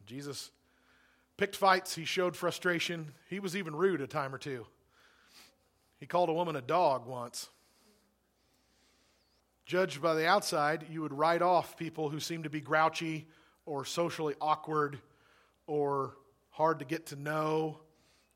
Jesus 0.06 0.52
picked 1.38 1.56
fights, 1.56 1.96
he 1.96 2.06
showed 2.06 2.36
frustration. 2.36 3.13
He 3.30 3.39
was 3.39 3.56
even 3.56 3.76
rude 3.76 4.02
a 4.02 4.08
time 4.08 4.34
or 4.34 4.38
two. 4.38 4.65
He 6.00 6.06
called 6.06 6.30
a 6.30 6.34
woman 6.34 6.56
a 6.56 6.62
dog 6.62 7.06
once. 7.06 7.50
Judged 9.65 10.02
by 10.02 10.13
the 10.13 10.28
outside, 10.28 10.86
you 10.89 11.02
would 11.02 11.13
write 11.13 11.41
off 11.41 11.78
people 11.78 12.10
who 12.10 12.19
seem 12.19 12.43
to 12.43 12.50
be 12.50 12.60
grouchy 12.60 13.28
or 13.65 13.86
socially 13.86 14.36
awkward 14.41 15.00
or 15.67 16.15
hard 16.50 16.80
to 16.80 16.86
get 16.86 17.08
to 17.08 17.15
know, 17.15 17.80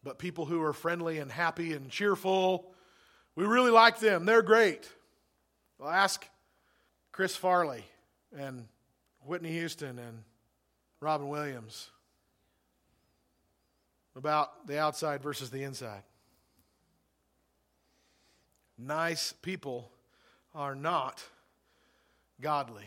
but 0.03 0.17
people 0.17 0.45
who 0.45 0.62
are 0.63 0.73
friendly 0.73 1.19
and 1.19 1.29
happy 1.29 1.73
and 1.73 1.89
cheerful, 1.89 2.71
we 3.36 3.43
really 3.45 3.71
like 3.71 3.99
them. 3.99 4.25
They're 4.25 4.41
great. 4.41 4.89
Well, 5.77 5.89
ask 5.89 6.25
Chris 7.12 7.36
Farley 7.36 7.83
and 8.36 8.65
Whitney 9.25 9.51
Houston 9.51 9.99
and 9.99 10.23
Robin 11.01 11.27
Williams 11.27 11.89
about 14.17 14.67
the 14.67 14.80
outside 14.80 15.21
versus 15.21 15.49
the 15.49 15.63
inside. 15.63 16.01
Nice 18.77 19.34
people 19.41 19.91
are 20.53 20.75
not 20.75 21.23
godly. 22.41 22.86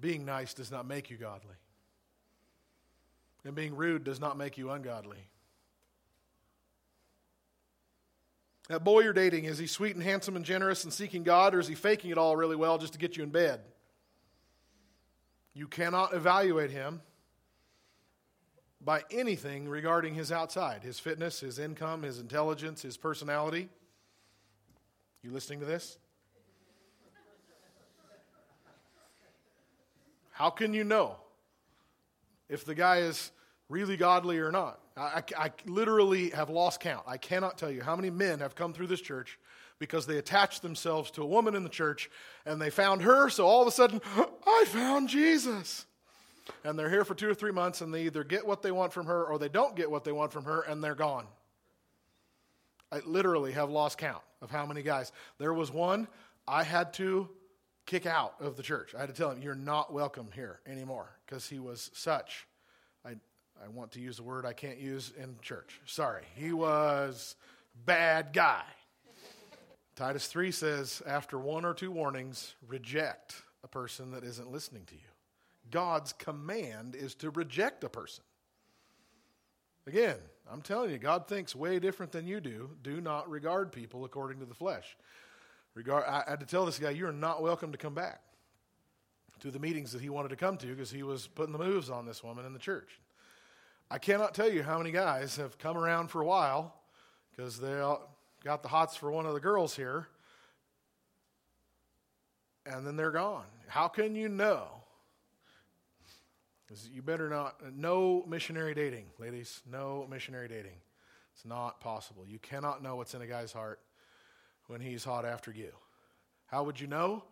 Being 0.00 0.24
nice 0.24 0.54
does 0.54 0.70
not 0.70 0.86
make 0.86 1.10
you 1.10 1.16
godly. 1.16 1.54
And 3.44 3.54
being 3.54 3.76
rude 3.76 4.04
does 4.04 4.20
not 4.20 4.36
make 4.36 4.56
you 4.58 4.70
ungodly. 4.70 5.18
That 8.68 8.84
boy 8.84 9.00
you're 9.00 9.12
dating, 9.12 9.44
is 9.44 9.58
he 9.58 9.66
sweet 9.66 9.94
and 9.94 10.02
handsome 10.02 10.36
and 10.36 10.44
generous 10.44 10.84
and 10.84 10.92
seeking 10.92 11.24
God, 11.24 11.54
or 11.54 11.60
is 11.60 11.66
he 11.66 11.74
faking 11.74 12.10
it 12.10 12.18
all 12.18 12.36
really 12.36 12.56
well 12.56 12.78
just 12.78 12.92
to 12.92 12.98
get 12.98 13.16
you 13.16 13.22
in 13.22 13.30
bed? 13.30 13.60
You 15.52 15.66
cannot 15.66 16.14
evaluate 16.14 16.70
him 16.70 17.02
by 18.84 19.02
anything 19.10 19.68
regarding 19.68 20.14
his 20.14 20.32
outside 20.32 20.82
his 20.82 20.98
fitness, 20.98 21.40
his 21.40 21.58
income, 21.58 22.02
his 22.02 22.18
intelligence, 22.18 22.82
his 22.82 22.96
personality. 22.96 23.68
You 25.22 25.30
listening 25.30 25.60
to 25.60 25.66
this? 25.66 25.98
How 30.32 30.50
can 30.50 30.74
you 30.74 30.82
know 30.82 31.16
if 32.48 32.64
the 32.64 32.74
guy 32.74 32.98
is 32.98 33.30
really 33.68 33.96
godly 33.96 34.38
or 34.38 34.50
not? 34.50 34.80
I, 34.96 35.00
I, 35.00 35.22
I, 35.44 35.52
literally 35.66 36.30
have 36.30 36.50
lost 36.50 36.80
count. 36.80 37.04
I 37.06 37.18
cannot 37.18 37.58
tell 37.58 37.70
you 37.70 37.82
how 37.82 37.94
many 37.94 38.10
men 38.10 38.40
have 38.40 38.54
come 38.54 38.72
through 38.72 38.88
this 38.88 39.00
church 39.00 39.38
because 39.78 40.06
they 40.06 40.18
attached 40.18 40.62
themselves 40.62 41.10
to 41.12 41.22
a 41.22 41.26
woman 41.26 41.54
in 41.54 41.62
the 41.62 41.68
church 41.68 42.10
and 42.44 42.60
they 42.60 42.70
found 42.70 43.02
her, 43.02 43.28
so 43.28 43.46
all 43.46 43.62
of 43.62 43.68
a 43.68 43.70
sudden, 43.70 44.00
I 44.46 44.64
found 44.66 45.08
Jesus. 45.08 45.86
And 46.64 46.78
they're 46.78 46.90
here 46.90 47.04
for 47.04 47.14
two 47.14 47.30
or 47.30 47.34
three 47.34 47.52
months 47.52 47.80
and 47.80 47.92
they 47.92 48.04
either 48.04 48.24
get 48.24 48.46
what 48.46 48.62
they 48.62 48.72
want 48.72 48.92
from 48.92 49.06
her 49.06 49.24
or 49.24 49.38
they 49.38 49.48
don't 49.48 49.76
get 49.76 49.90
what 49.90 50.04
they 50.04 50.12
want 50.12 50.32
from 50.32 50.44
her 50.44 50.62
and 50.62 50.82
they're 50.82 50.94
gone. 50.94 51.26
I 52.90 53.00
literally 53.06 53.52
have 53.52 53.70
lost 53.70 53.98
count 53.98 54.22
of 54.40 54.50
how 54.50 54.66
many 54.66 54.82
guys. 54.82 55.12
There 55.38 55.54
was 55.54 55.72
one 55.72 56.08
I 56.46 56.62
had 56.62 56.92
to 56.94 57.28
kick 57.86 58.06
out 58.06 58.34
of 58.40 58.56
the 58.56 58.62
church. 58.62 58.94
I 58.94 59.00
had 59.00 59.08
to 59.08 59.14
tell 59.14 59.30
him, 59.30 59.40
You're 59.40 59.54
not 59.54 59.92
welcome 59.92 60.28
here 60.34 60.60
anymore 60.66 61.08
because 61.24 61.48
he 61.48 61.58
was 61.58 61.90
such. 61.94 62.46
I, 63.04 63.12
I 63.62 63.68
want 63.68 63.92
to 63.92 64.00
use 64.00 64.18
a 64.18 64.22
word 64.22 64.44
I 64.44 64.52
can't 64.52 64.78
use 64.78 65.12
in 65.16 65.36
church. 65.40 65.80
Sorry. 65.86 66.24
He 66.34 66.52
was 66.52 67.36
bad 67.86 68.32
guy. 68.32 68.62
Titus 69.94 70.26
3 70.26 70.50
says, 70.50 71.02
after 71.06 71.38
one 71.38 71.64
or 71.64 71.74
two 71.74 71.90
warnings, 71.90 72.54
reject 72.66 73.42
a 73.62 73.68
person 73.68 74.10
that 74.12 74.24
isn't 74.24 74.50
listening 74.50 74.84
to 74.86 74.94
you. 74.94 75.11
God's 75.72 76.12
command 76.12 76.94
is 76.94 77.16
to 77.16 77.30
reject 77.30 77.82
a 77.82 77.88
person. 77.88 78.22
Again, 79.88 80.16
I'm 80.48 80.62
telling 80.62 80.90
you, 80.90 80.98
God 80.98 81.26
thinks 81.26 81.56
way 81.56 81.80
different 81.80 82.12
than 82.12 82.26
you 82.28 82.40
do. 82.40 82.70
Do 82.82 83.00
not 83.00 83.28
regard 83.28 83.72
people 83.72 84.04
according 84.04 84.38
to 84.38 84.44
the 84.44 84.54
flesh. 84.54 84.96
Regard, 85.74 86.04
I 86.04 86.22
had 86.28 86.40
to 86.40 86.46
tell 86.46 86.66
this 86.66 86.78
guy, 86.78 86.90
you 86.90 87.06
are 87.08 87.12
not 87.12 87.42
welcome 87.42 87.72
to 87.72 87.78
come 87.78 87.94
back 87.94 88.20
to 89.40 89.50
the 89.50 89.58
meetings 89.58 89.90
that 89.92 90.00
he 90.00 90.08
wanted 90.08 90.28
to 90.28 90.36
come 90.36 90.56
to 90.58 90.66
because 90.66 90.90
he 90.90 91.02
was 91.02 91.26
putting 91.26 91.52
the 91.52 91.58
moves 91.58 91.90
on 91.90 92.06
this 92.06 92.22
woman 92.22 92.46
in 92.46 92.52
the 92.52 92.58
church. 92.58 93.00
I 93.90 93.98
cannot 93.98 94.34
tell 94.34 94.50
you 94.50 94.62
how 94.62 94.78
many 94.78 94.92
guys 94.92 95.36
have 95.36 95.58
come 95.58 95.76
around 95.76 96.08
for 96.08 96.20
a 96.20 96.24
while 96.24 96.74
because 97.30 97.58
they 97.58 97.82
got 98.44 98.62
the 98.62 98.68
hots 98.68 98.94
for 98.94 99.10
one 99.10 99.26
of 99.26 99.34
the 99.34 99.40
girls 99.40 99.74
here, 99.74 100.06
and 102.66 102.86
then 102.86 102.96
they're 102.96 103.10
gone. 103.10 103.46
How 103.66 103.88
can 103.88 104.14
you 104.14 104.28
know? 104.28 104.81
You 106.92 107.02
better 107.02 107.28
not, 107.28 107.56
no 107.74 108.24
missionary 108.26 108.74
dating, 108.74 109.06
ladies. 109.18 109.62
No 109.70 110.06
missionary 110.10 110.48
dating. 110.48 110.80
It's 111.34 111.44
not 111.44 111.80
possible. 111.80 112.24
You 112.26 112.38
cannot 112.38 112.82
know 112.82 112.96
what's 112.96 113.14
in 113.14 113.22
a 113.22 113.26
guy's 113.26 113.52
heart 113.52 113.80
when 114.66 114.80
he's 114.80 115.04
hot 115.04 115.24
after 115.24 115.50
you. 115.50 115.70
How 116.46 116.64
would 116.64 116.80
you 116.80 116.86
know? 116.86 117.24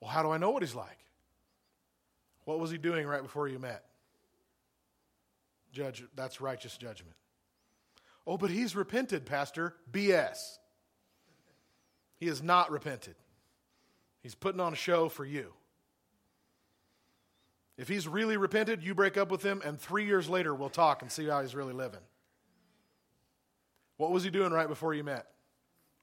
Well, 0.00 0.10
how 0.10 0.22
do 0.22 0.30
I 0.30 0.38
know 0.38 0.50
what 0.50 0.62
he's 0.62 0.74
like? 0.74 0.98
What 2.44 2.58
was 2.58 2.70
he 2.70 2.78
doing 2.78 3.06
right 3.06 3.22
before 3.22 3.48
you 3.48 3.58
met? 3.58 3.84
Judge, 5.72 6.04
that's 6.14 6.40
righteous 6.40 6.76
judgment. 6.76 7.16
Oh, 8.26 8.38
but 8.38 8.50
he's 8.50 8.76
repented, 8.76 9.26
Pastor. 9.26 9.74
BS. 9.90 10.58
He 12.16 12.26
has 12.26 12.42
not 12.42 12.70
repented. 12.70 13.16
He's 14.22 14.34
putting 14.34 14.60
on 14.60 14.72
a 14.72 14.76
show 14.76 15.08
for 15.08 15.24
you. 15.24 15.52
If 17.76 17.88
he's 17.88 18.06
really 18.06 18.36
repented, 18.36 18.82
you 18.84 18.94
break 18.94 19.16
up 19.16 19.30
with 19.30 19.42
him, 19.42 19.60
and 19.64 19.80
three 19.80 20.06
years 20.06 20.28
later, 20.28 20.54
we'll 20.54 20.68
talk 20.68 21.02
and 21.02 21.10
see 21.10 21.26
how 21.26 21.42
he's 21.42 21.54
really 21.54 21.72
living. 21.72 22.00
What 23.96 24.12
was 24.12 24.24
he 24.24 24.30
doing 24.30 24.52
right 24.52 24.68
before 24.68 24.94
you 24.94 25.04
met? 25.04 25.26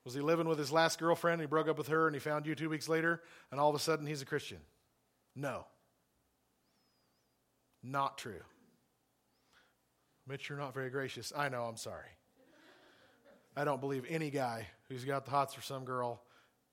Was 0.04 0.14
he 0.14 0.22
living 0.22 0.48
with 0.48 0.58
his 0.58 0.72
last 0.72 1.00
girlfriend? 1.00 1.36
And 1.36 1.42
he 1.42 1.48
broke 1.48 1.68
up 1.68 1.78
with 1.78 1.88
her 1.88 2.08
and 2.08 2.16
he 2.16 2.20
found 2.20 2.46
you 2.46 2.56
two 2.56 2.70
weeks 2.70 2.90
later, 2.90 3.22
and 3.52 3.60
all 3.60 3.70
of 3.70 3.76
a 3.76 3.80
sudden 3.80 4.06
he's 4.06 4.22
a 4.22 4.26
Christian? 4.26 4.60
No. 5.36 5.66
Not 7.84 8.18
true. 8.18 8.42
Mitch, 10.28 10.50
you're 10.50 10.58
not 10.58 10.74
very 10.74 10.90
gracious. 10.90 11.32
I 11.36 11.50
know, 11.50 11.64
I'm 11.64 11.78
sorry. 11.78 12.10
I 13.56 13.64
don't 13.66 13.82
believe 13.82 14.06
any 14.08 14.30
guy 14.30 14.68
who's 14.88 15.04
got 15.04 15.26
the 15.26 15.32
hots 15.32 15.54
for 15.54 15.62
some 15.62 15.84
girl 15.84 16.22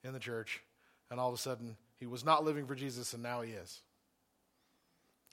in 0.04 0.12
the 0.12 0.20
church, 0.20 0.62
and 1.10 1.18
all 1.18 1.28
of 1.28 1.34
a 1.34 1.38
sudden 1.38 1.76
he 1.98 2.06
was 2.06 2.24
not 2.24 2.44
living 2.44 2.66
for 2.66 2.74
Jesus 2.74 3.12
and 3.14 3.22
now 3.22 3.40
he 3.40 3.52
is. 3.52 3.80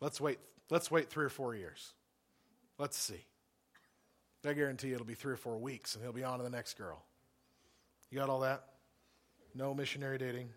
Let's 0.02 0.20
wait. 0.20 0.40
Let's 0.70 0.90
wait 0.90 1.10
three 1.10 1.26
or 1.26 1.30
four 1.30 1.56
years. 1.56 1.94
Let's 2.78 2.98
see. 2.98 3.26
I 4.46 4.54
guarantee 4.54 4.94
it'll 4.94 5.06
be 5.06 5.16
three 5.16 5.34
or 5.34 5.38
four 5.38 5.58
weeks 5.58 5.96
and 5.96 6.04
he'll 6.04 6.14
be 6.14 6.24
on 6.24 6.38
to 6.38 6.44
the 6.44 6.50
next 6.50 6.78
girl. 6.78 7.04
You 8.12 8.20
got 8.20 8.30
all 8.30 8.42
that? 8.42 8.64
No 9.56 9.74
missionary 9.74 10.18
dating. 10.18 10.50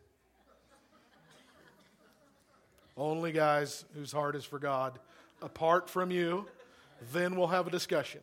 Only 2.97 3.33
guys 3.33 3.85
whose 3.95 4.13
heart 4.13 4.35
is 4.35 4.45
for 4.45 4.59
God. 4.59 4.99
Apart 5.41 5.89
from 5.89 6.11
you, 6.11 6.47
then 7.13 7.37
we'll 7.37 7.47
have 7.47 7.67
a 7.67 7.71
discussion. 7.71 8.21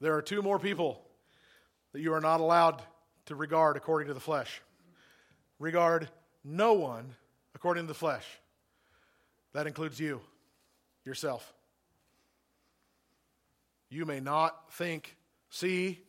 There 0.00 0.14
are 0.16 0.22
two 0.22 0.42
more 0.42 0.58
people 0.58 1.02
that 1.92 2.00
you 2.00 2.12
are 2.14 2.20
not 2.20 2.40
allowed 2.40 2.82
to 3.26 3.36
regard 3.36 3.76
according 3.76 4.08
to 4.08 4.14
the 4.14 4.20
flesh. 4.20 4.60
Regard 5.58 6.08
no 6.44 6.74
one 6.74 7.14
according 7.54 7.84
to 7.84 7.88
the 7.88 7.94
flesh. 7.94 8.26
That 9.52 9.66
includes 9.66 9.98
you. 9.98 10.20
yourself. 11.04 11.52
You 13.90 14.06
may 14.06 14.20
not 14.20 14.72
think, 14.72 15.16
see, 15.50 16.00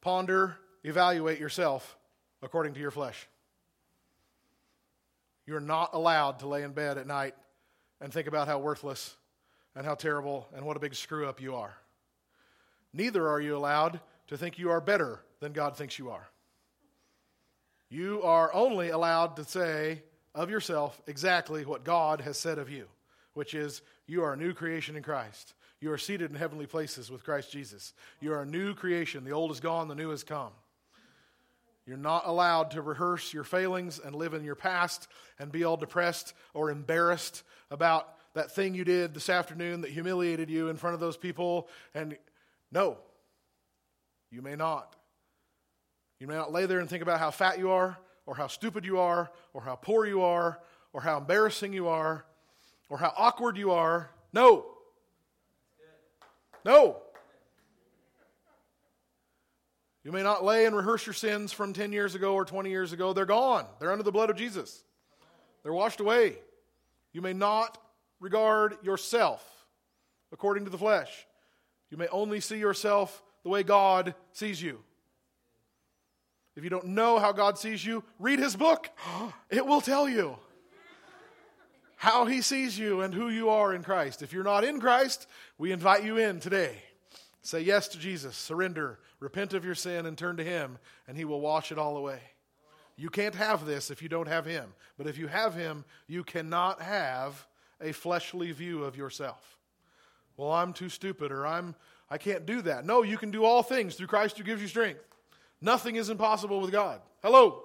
ponder, 0.00 0.56
evaluate 0.84 1.40
yourself 1.40 1.96
according 2.42 2.74
to 2.74 2.80
your 2.80 2.90
flesh. 2.90 3.26
You're 5.46 5.60
not 5.60 5.94
allowed 5.94 6.38
to 6.40 6.48
lay 6.48 6.62
in 6.62 6.72
bed 6.72 6.98
at 6.98 7.06
night 7.06 7.34
and 8.00 8.12
think 8.12 8.28
about 8.28 8.48
how 8.48 8.58
worthless 8.58 9.16
and 9.74 9.84
how 9.84 9.94
terrible 9.94 10.46
and 10.54 10.64
what 10.64 10.76
a 10.76 10.80
big 10.80 10.94
screw 10.94 11.26
up 11.26 11.40
you 11.40 11.56
are. 11.56 11.74
Neither 12.92 13.28
are 13.28 13.40
you 13.40 13.56
allowed 13.56 14.00
to 14.28 14.36
think 14.36 14.58
you 14.58 14.70
are 14.70 14.80
better 14.80 15.20
than 15.40 15.52
God 15.52 15.76
thinks 15.76 15.98
you 15.98 16.10
are. 16.10 16.28
You 17.94 18.22
are 18.22 18.52
only 18.52 18.88
allowed 18.88 19.36
to 19.36 19.44
say 19.44 20.02
of 20.34 20.50
yourself 20.50 21.00
exactly 21.06 21.64
what 21.64 21.84
God 21.84 22.22
has 22.22 22.36
said 22.36 22.58
of 22.58 22.68
you, 22.68 22.88
which 23.34 23.54
is, 23.54 23.82
you 24.08 24.24
are 24.24 24.32
a 24.32 24.36
new 24.36 24.52
creation 24.52 24.96
in 24.96 25.04
Christ. 25.04 25.54
You 25.80 25.92
are 25.92 25.98
seated 25.98 26.32
in 26.32 26.36
heavenly 26.36 26.66
places 26.66 27.08
with 27.08 27.22
Christ 27.22 27.52
Jesus. 27.52 27.92
You 28.20 28.32
are 28.32 28.42
a 28.42 28.46
new 28.46 28.74
creation. 28.74 29.22
The 29.22 29.30
old 29.30 29.52
is 29.52 29.60
gone, 29.60 29.86
the 29.86 29.94
new 29.94 30.10
has 30.10 30.24
come. 30.24 30.50
You're 31.86 31.96
not 31.96 32.26
allowed 32.26 32.72
to 32.72 32.82
rehearse 32.82 33.32
your 33.32 33.44
failings 33.44 34.00
and 34.04 34.16
live 34.16 34.34
in 34.34 34.42
your 34.42 34.56
past 34.56 35.06
and 35.38 35.52
be 35.52 35.62
all 35.62 35.76
depressed 35.76 36.34
or 36.52 36.72
embarrassed 36.72 37.44
about 37.70 38.12
that 38.34 38.50
thing 38.50 38.74
you 38.74 38.84
did 38.84 39.14
this 39.14 39.28
afternoon 39.28 39.82
that 39.82 39.92
humiliated 39.92 40.50
you 40.50 40.66
in 40.66 40.76
front 40.76 40.94
of 40.94 41.00
those 41.00 41.16
people. 41.16 41.68
And 41.94 42.18
no, 42.72 42.98
you 44.32 44.42
may 44.42 44.56
not. 44.56 44.96
You 46.18 46.26
may 46.26 46.34
not 46.34 46.52
lay 46.52 46.66
there 46.66 46.80
and 46.80 46.88
think 46.88 47.02
about 47.02 47.18
how 47.18 47.30
fat 47.30 47.58
you 47.58 47.70
are, 47.70 47.98
or 48.26 48.34
how 48.34 48.46
stupid 48.46 48.84
you 48.84 48.98
are, 48.98 49.30
or 49.52 49.62
how 49.62 49.76
poor 49.76 50.06
you 50.06 50.22
are, 50.22 50.60
or 50.92 51.00
how 51.00 51.18
embarrassing 51.18 51.72
you 51.72 51.88
are, 51.88 52.24
or 52.88 52.98
how 52.98 53.12
awkward 53.16 53.56
you 53.56 53.72
are. 53.72 54.10
No. 54.32 54.66
No. 56.64 57.02
You 60.04 60.12
may 60.12 60.22
not 60.22 60.44
lay 60.44 60.66
and 60.66 60.76
rehearse 60.76 61.06
your 61.06 61.14
sins 61.14 61.52
from 61.52 61.72
10 61.72 61.92
years 61.92 62.14
ago 62.14 62.34
or 62.34 62.44
20 62.44 62.70
years 62.70 62.92
ago. 62.92 63.12
They're 63.12 63.24
gone. 63.24 63.66
They're 63.80 63.92
under 63.92 64.04
the 64.04 64.12
blood 64.12 64.30
of 64.30 64.36
Jesus. 64.36 64.84
They're 65.62 65.72
washed 65.72 66.00
away. 66.00 66.36
You 67.12 67.22
may 67.22 67.32
not 67.32 67.78
regard 68.20 68.76
yourself 68.82 69.42
according 70.30 70.64
to 70.64 70.70
the 70.70 70.78
flesh. 70.78 71.26
You 71.90 71.96
may 71.96 72.08
only 72.08 72.40
see 72.40 72.58
yourself 72.58 73.22
the 73.44 73.48
way 73.48 73.62
God 73.62 74.14
sees 74.32 74.60
you. 74.60 74.80
If 76.56 76.64
you 76.64 76.70
don't 76.70 76.88
know 76.88 77.18
how 77.18 77.32
God 77.32 77.58
sees 77.58 77.84
you, 77.84 78.04
read 78.18 78.38
his 78.38 78.56
book. 78.56 78.88
It 79.50 79.66
will 79.66 79.80
tell 79.80 80.08
you 80.08 80.36
how 81.96 82.26
he 82.26 82.40
sees 82.40 82.78
you 82.78 83.02
and 83.02 83.14
who 83.14 83.28
you 83.28 83.48
are 83.48 83.72
in 83.72 83.82
Christ. 83.82 84.20
If 84.20 84.32
you're 84.32 84.42
not 84.42 84.64
in 84.64 84.80
Christ, 84.80 85.26
we 85.58 85.70
invite 85.70 86.04
you 86.04 86.18
in 86.18 86.40
today. 86.40 86.82
Say 87.42 87.60
yes 87.60 87.88
to 87.88 87.98
Jesus, 87.98 88.36
surrender, 88.36 88.98
repent 89.20 89.54
of 89.54 89.64
your 89.64 89.74
sin, 89.74 90.06
and 90.06 90.18
turn 90.18 90.36
to 90.38 90.44
him, 90.44 90.78
and 91.06 91.16
he 91.16 91.24
will 91.24 91.40
wash 91.40 91.70
it 91.70 91.78
all 91.78 91.96
away. 91.96 92.18
You 92.96 93.10
can't 93.10 93.34
have 93.34 93.64
this 93.64 93.90
if 93.90 94.02
you 94.02 94.08
don't 94.08 94.28
have 94.28 94.44
him. 94.44 94.72
But 94.96 95.06
if 95.06 95.18
you 95.18 95.26
have 95.26 95.54
him, 95.54 95.84
you 96.06 96.24
cannot 96.24 96.80
have 96.80 97.46
a 97.80 97.92
fleshly 97.92 98.52
view 98.52 98.84
of 98.84 98.96
yourself. 98.96 99.58
Well, 100.36 100.52
I'm 100.52 100.72
too 100.72 100.88
stupid 100.88 101.32
or 101.32 101.46
I'm 101.46 101.74
I 102.10 102.18
can't 102.18 102.44
do 102.44 102.62
that. 102.62 102.84
No, 102.84 103.02
you 103.02 103.16
can 103.16 103.30
do 103.30 103.44
all 103.44 103.62
things 103.62 103.94
through 103.94 104.08
Christ 104.08 104.36
who 104.36 104.44
gives 104.44 104.60
you 104.60 104.68
strength. 104.68 105.00
Nothing 105.64 105.96
is 105.96 106.10
impossible 106.10 106.60
with 106.60 106.70
God. 106.70 107.00
Hello. 107.22 107.62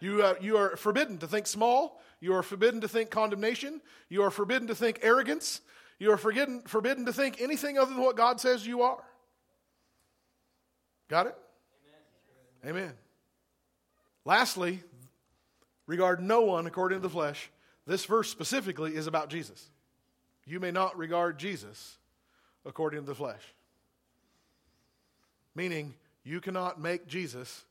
You, 0.00 0.22
uh, 0.22 0.34
you 0.38 0.58
are 0.58 0.76
forbidden 0.76 1.16
to 1.18 1.26
think 1.26 1.46
small. 1.46 1.98
You 2.20 2.34
are 2.34 2.42
forbidden 2.42 2.82
to 2.82 2.88
think 2.88 3.08
condemnation. 3.08 3.80
You 4.10 4.22
are 4.22 4.30
forbidden 4.30 4.68
to 4.68 4.74
think 4.74 4.98
arrogance. 5.00 5.62
You 5.98 6.12
are 6.12 6.18
forbidden, 6.18 6.60
forbidden 6.66 7.06
to 7.06 7.12
think 7.14 7.40
anything 7.40 7.78
other 7.78 7.94
than 7.94 8.02
what 8.02 8.18
God 8.18 8.38
says 8.38 8.66
you 8.66 8.82
are. 8.82 9.02
Got 11.08 11.28
it? 11.28 11.36
Amen. 12.66 12.76
Amen. 12.76 12.92
Lastly, 14.26 14.82
regard 15.86 16.22
no 16.22 16.42
one 16.42 16.66
according 16.66 16.98
to 16.98 17.02
the 17.02 17.08
flesh. 17.08 17.50
This 17.86 18.04
verse 18.04 18.28
specifically 18.28 18.94
is 18.94 19.06
about 19.06 19.30
Jesus. 19.30 19.70
You 20.44 20.60
may 20.60 20.70
not 20.70 20.98
regard 20.98 21.38
Jesus 21.38 21.96
according 22.66 23.00
to 23.00 23.06
the 23.06 23.14
flesh. 23.14 23.42
Meaning, 25.54 25.94
you 26.24 26.40
cannot 26.40 26.80
make 26.80 27.06
Jesus 27.06 27.64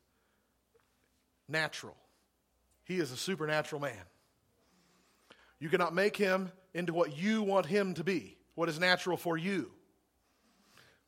natural. 1.47 1.95
He 2.85 2.97
is 2.97 3.11
a 3.11 3.17
supernatural 3.17 3.81
man. 3.81 4.01
You 5.59 5.69
cannot 5.69 5.93
make 5.93 6.15
him 6.15 6.51
into 6.73 6.93
what 6.93 7.17
you 7.17 7.43
want 7.43 7.65
him 7.65 7.93
to 7.95 8.03
be, 8.03 8.37
what 8.55 8.69
is 8.69 8.79
natural 8.79 9.17
for 9.17 9.37
you. 9.37 9.71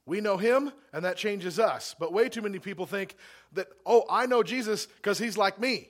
We 0.05 0.19
know 0.19 0.37
him, 0.37 0.71
and 0.91 1.05
that 1.05 1.15
changes 1.15 1.59
us. 1.59 1.95
But 1.97 2.11
way 2.11 2.27
too 2.27 2.41
many 2.41 2.59
people 2.59 2.85
think 2.85 3.15
that, 3.53 3.67
oh, 3.85 4.03
I 4.09 4.25
know 4.25 4.43
Jesus 4.43 4.85
because 4.85 5.17
he's 5.17 5.37
like 5.37 5.59
me. 5.59 5.89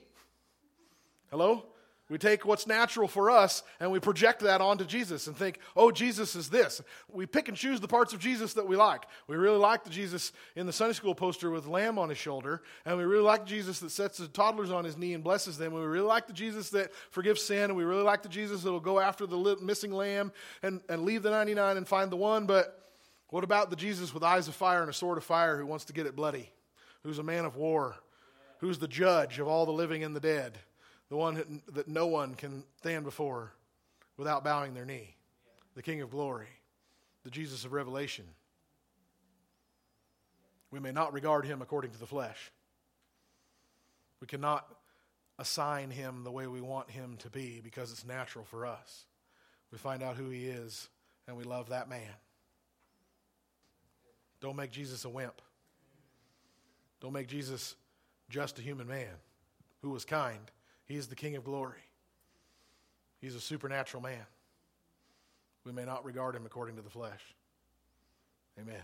Hello? 1.30 1.64
We 2.12 2.18
take 2.18 2.44
what's 2.44 2.66
natural 2.66 3.08
for 3.08 3.30
us 3.30 3.62
and 3.80 3.90
we 3.90 3.98
project 3.98 4.40
that 4.40 4.60
onto 4.60 4.84
Jesus 4.84 5.28
and 5.28 5.34
think, 5.34 5.58
oh, 5.74 5.90
Jesus 5.90 6.36
is 6.36 6.50
this. 6.50 6.82
We 7.10 7.24
pick 7.24 7.48
and 7.48 7.56
choose 7.56 7.80
the 7.80 7.88
parts 7.88 8.12
of 8.12 8.20
Jesus 8.20 8.52
that 8.52 8.68
we 8.68 8.76
like. 8.76 9.04
We 9.28 9.36
really 9.36 9.56
like 9.56 9.82
the 9.82 9.88
Jesus 9.88 10.30
in 10.54 10.66
the 10.66 10.74
Sunday 10.74 10.92
school 10.92 11.14
poster 11.14 11.50
with 11.50 11.66
lamb 11.66 11.98
on 11.98 12.10
his 12.10 12.18
shoulder, 12.18 12.60
and 12.84 12.98
we 12.98 13.04
really 13.04 13.22
like 13.22 13.46
Jesus 13.46 13.80
that 13.80 13.92
sets 13.92 14.18
the 14.18 14.28
toddlers 14.28 14.70
on 14.70 14.84
his 14.84 14.98
knee 14.98 15.14
and 15.14 15.24
blesses 15.24 15.56
them. 15.56 15.72
And 15.72 15.80
we 15.80 15.88
really 15.88 16.06
like 16.06 16.26
the 16.26 16.34
Jesus 16.34 16.68
that 16.70 16.92
forgives 17.08 17.40
sin, 17.40 17.70
and 17.70 17.76
we 17.76 17.84
really 17.84 18.02
like 18.02 18.22
the 18.22 18.28
Jesus 18.28 18.62
that 18.62 18.70
will 18.70 18.78
go 18.78 19.00
after 19.00 19.26
the 19.26 19.56
missing 19.62 19.92
lamb 19.92 20.32
and, 20.62 20.82
and 20.90 21.06
leave 21.06 21.22
the 21.22 21.30
99 21.30 21.78
and 21.78 21.88
find 21.88 22.12
the 22.12 22.16
one. 22.16 22.44
But 22.44 22.78
what 23.28 23.42
about 23.42 23.70
the 23.70 23.76
Jesus 23.76 24.12
with 24.12 24.22
eyes 24.22 24.48
of 24.48 24.54
fire 24.54 24.82
and 24.82 24.90
a 24.90 24.92
sword 24.92 25.16
of 25.16 25.24
fire 25.24 25.56
who 25.56 25.64
wants 25.64 25.86
to 25.86 25.94
get 25.94 26.04
it 26.04 26.14
bloody, 26.14 26.52
who's 27.04 27.18
a 27.18 27.22
man 27.22 27.46
of 27.46 27.56
war, 27.56 27.96
who's 28.58 28.78
the 28.78 28.86
judge 28.86 29.38
of 29.38 29.48
all 29.48 29.64
the 29.64 29.72
living 29.72 30.04
and 30.04 30.14
the 30.14 30.20
dead? 30.20 30.58
The 31.12 31.18
one 31.18 31.60
that 31.74 31.88
no 31.88 32.06
one 32.06 32.34
can 32.34 32.64
stand 32.78 33.04
before 33.04 33.52
without 34.16 34.42
bowing 34.42 34.72
their 34.72 34.86
knee, 34.86 35.14
the 35.74 35.82
King 35.82 36.00
of 36.00 36.10
glory, 36.10 36.48
the 37.22 37.30
Jesus 37.30 37.66
of 37.66 37.74
Revelation. 37.74 38.24
We 40.70 40.80
may 40.80 40.90
not 40.90 41.12
regard 41.12 41.44
him 41.44 41.60
according 41.60 41.90
to 41.90 41.98
the 41.98 42.06
flesh. 42.06 42.50
We 44.22 44.26
cannot 44.26 44.66
assign 45.38 45.90
him 45.90 46.24
the 46.24 46.30
way 46.30 46.46
we 46.46 46.62
want 46.62 46.90
him 46.90 47.18
to 47.18 47.28
be 47.28 47.60
because 47.62 47.92
it's 47.92 48.06
natural 48.06 48.46
for 48.46 48.64
us. 48.64 49.04
We 49.70 49.76
find 49.76 50.02
out 50.02 50.16
who 50.16 50.30
he 50.30 50.46
is 50.46 50.88
and 51.28 51.36
we 51.36 51.44
love 51.44 51.68
that 51.68 51.90
man. 51.90 52.14
Don't 54.40 54.56
make 54.56 54.70
Jesus 54.70 55.04
a 55.04 55.10
wimp. 55.10 55.42
Don't 57.02 57.12
make 57.12 57.28
Jesus 57.28 57.74
just 58.30 58.58
a 58.58 58.62
human 58.62 58.86
man 58.86 59.12
who 59.82 59.90
was 59.90 60.06
kind 60.06 60.50
he 60.86 60.96
is 60.96 61.06
the 61.06 61.16
King 61.16 61.36
of 61.36 61.44
glory. 61.44 61.80
He's 63.20 63.34
a 63.34 63.40
supernatural 63.40 64.02
man. 64.02 64.26
We 65.64 65.72
may 65.72 65.84
not 65.84 66.04
regard 66.04 66.34
him 66.34 66.44
according 66.44 66.76
to 66.76 66.82
the 66.82 66.90
flesh. 66.90 67.20
Amen. 68.58 68.82